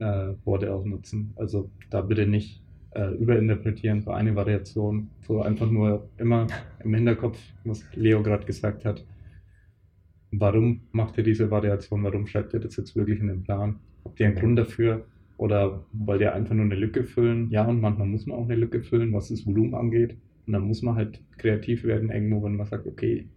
äh, 0.00 0.34
Worte 0.44 0.72
auch 0.74 0.84
nutzen. 0.84 1.32
Also 1.36 1.70
da 1.90 2.00
bitte 2.00 2.26
nicht 2.26 2.62
äh, 2.92 3.14
überinterpretieren 3.14 4.02
für 4.02 4.14
eine 4.14 4.34
Variation, 4.34 5.10
so 5.26 5.42
einfach 5.42 5.70
nur 5.70 6.08
immer 6.18 6.46
im 6.82 6.94
Hinterkopf, 6.94 7.38
was 7.64 7.84
Leo 7.94 8.22
gerade 8.22 8.44
gesagt 8.46 8.84
hat. 8.84 9.04
Warum 10.32 10.82
macht 10.92 11.18
ihr 11.18 11.24
diese 11.24 11.50
Variation? 11.50 12.04
Warum 12.04 12.26
schreibt 12.26 12.54
ihr 12.54 12.60
das 12.60 12.76
jetzt 12.76 12.96
wirklich 12.96 13.20
in 13.20 13.28
den 13.28 13.42
Plan? 13.42 13.78
Habt 14.04 14.18
ihr 14.20 14.26
einen 14.26 14.36
Grund 14.36 14.58
dafür? 14.58 15.04
Oder 15.36 15.84
wollt 15.92 16.20
ihr 16.20 16.34
einfach 16.34 16.54
nur 16.54 16.66
eine 16.66 16.74
Lücke 16.74 17.04
füllen? 17.04 17.50
Ja, 17.50 17.66
und 17.66 17.80
manchmal 17.80 18.06
muss 18.06 18.26
man 18.26 18.38
auch 18.38 18.44
eine 18.44 18.56
Lücke 18.56 18.82
füllen, 18.82 19.12
was 19.12 19.28
das 19.28 19.46
Volumen 19.46 19.74
angeht. 19.74 20.16
Und 20.46 20.52
dann 20.52 20.62
muss 20.62 20.82
man 20.82 20.96
halt 20.96 21.20
kreativ 21.38 21.84
werden 21.84 22.10
irgendwo, 22.10 22.42
wenn 22.42 22.56
man 22.56 22.66
sagt, 22.66 22.86
okay, 22.86 23.28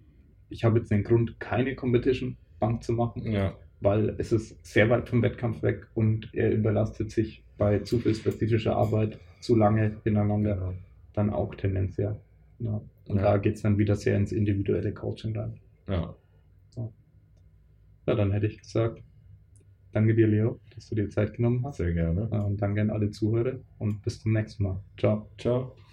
ich 0.49 0.63
habe 0.63 0.79
jetzt 0.79 0.91
den 0.91 1.03
Grund, 1.03 1.39
keine 1.39 1.75
Competition 1.75 2.37
Bank 2.59 2.83
zu 2.83 2.93
machen 2.93 3.23
Ja, 3.31 3.53
weil 3.83 4.15
es 4.17 4.31
ist 4.31 4.65
sehr 4.65 4.89
weit 4.89 5.09
vom 5.09 5.21
Wettkampf 5.21 5.61
weg 5.63 5.87
und 5.93 6.29
er 6.33 6.51
überlastet 6.51 7.11
sich 7.11 7.43
bei 7.57 7.79
zu 7.79 7.99
viel 7.99 8.15
spezifischer 8.15 8.75
Arbeit 8.75 9.19
zu 9.41 9.55
lange 9.55 9.97
hintereinander, 10.03 10.55
genau. 10.55 10.73
dann 11.13 11.29
auch 11.29 11.53
tendenziell. 11.55 12.15
Ja. 12.59 12.81
Und 13.07 13.17
Ja. 13.17 13.23
da 13.23 13.37
geht 13.37 13.55
es 13.55 13.61
dann 13.61 13.77
wieder 13.77 13.95
sehr 13.95 14.17
ins 14.17 14.31
individuelle 14.31 14.93
Coaching 14.93 15.37
rein. 15.37 15.59
Ja, 15.87 16.15
Ja, 18.05 18.15
dann 18.15 18.31
hätte 18.31 18.47
ich 18.47 18.59
gesagt, 18.59 19.01
danke 19.93 20.13
dir, 20.15 20.27
Leo, 20.27 20.59
dass 20.75 20.89
du 20.89 20.95
dir 20.95 21.09
Zeit 21.09 21.33
genommen 21.35 21.65
hast. 21.65 21.77
sehr 21.77 21.93
gerne. 21.93 22.27
Ja, 22.31 22.41
Und 22.41 22.61
danke 22.61 22.81
an 22.81 22.89
alle 22.89 23.11
Zuhörer 23.11 23.59
und 23.79 24.01
bis 24.01 24.21
zum 24.21 24.33
nächsten 24.33 24.63
Mal. 24.63 24.79
Ciao. 24.97 25.29
Ciao. 25.37 25.92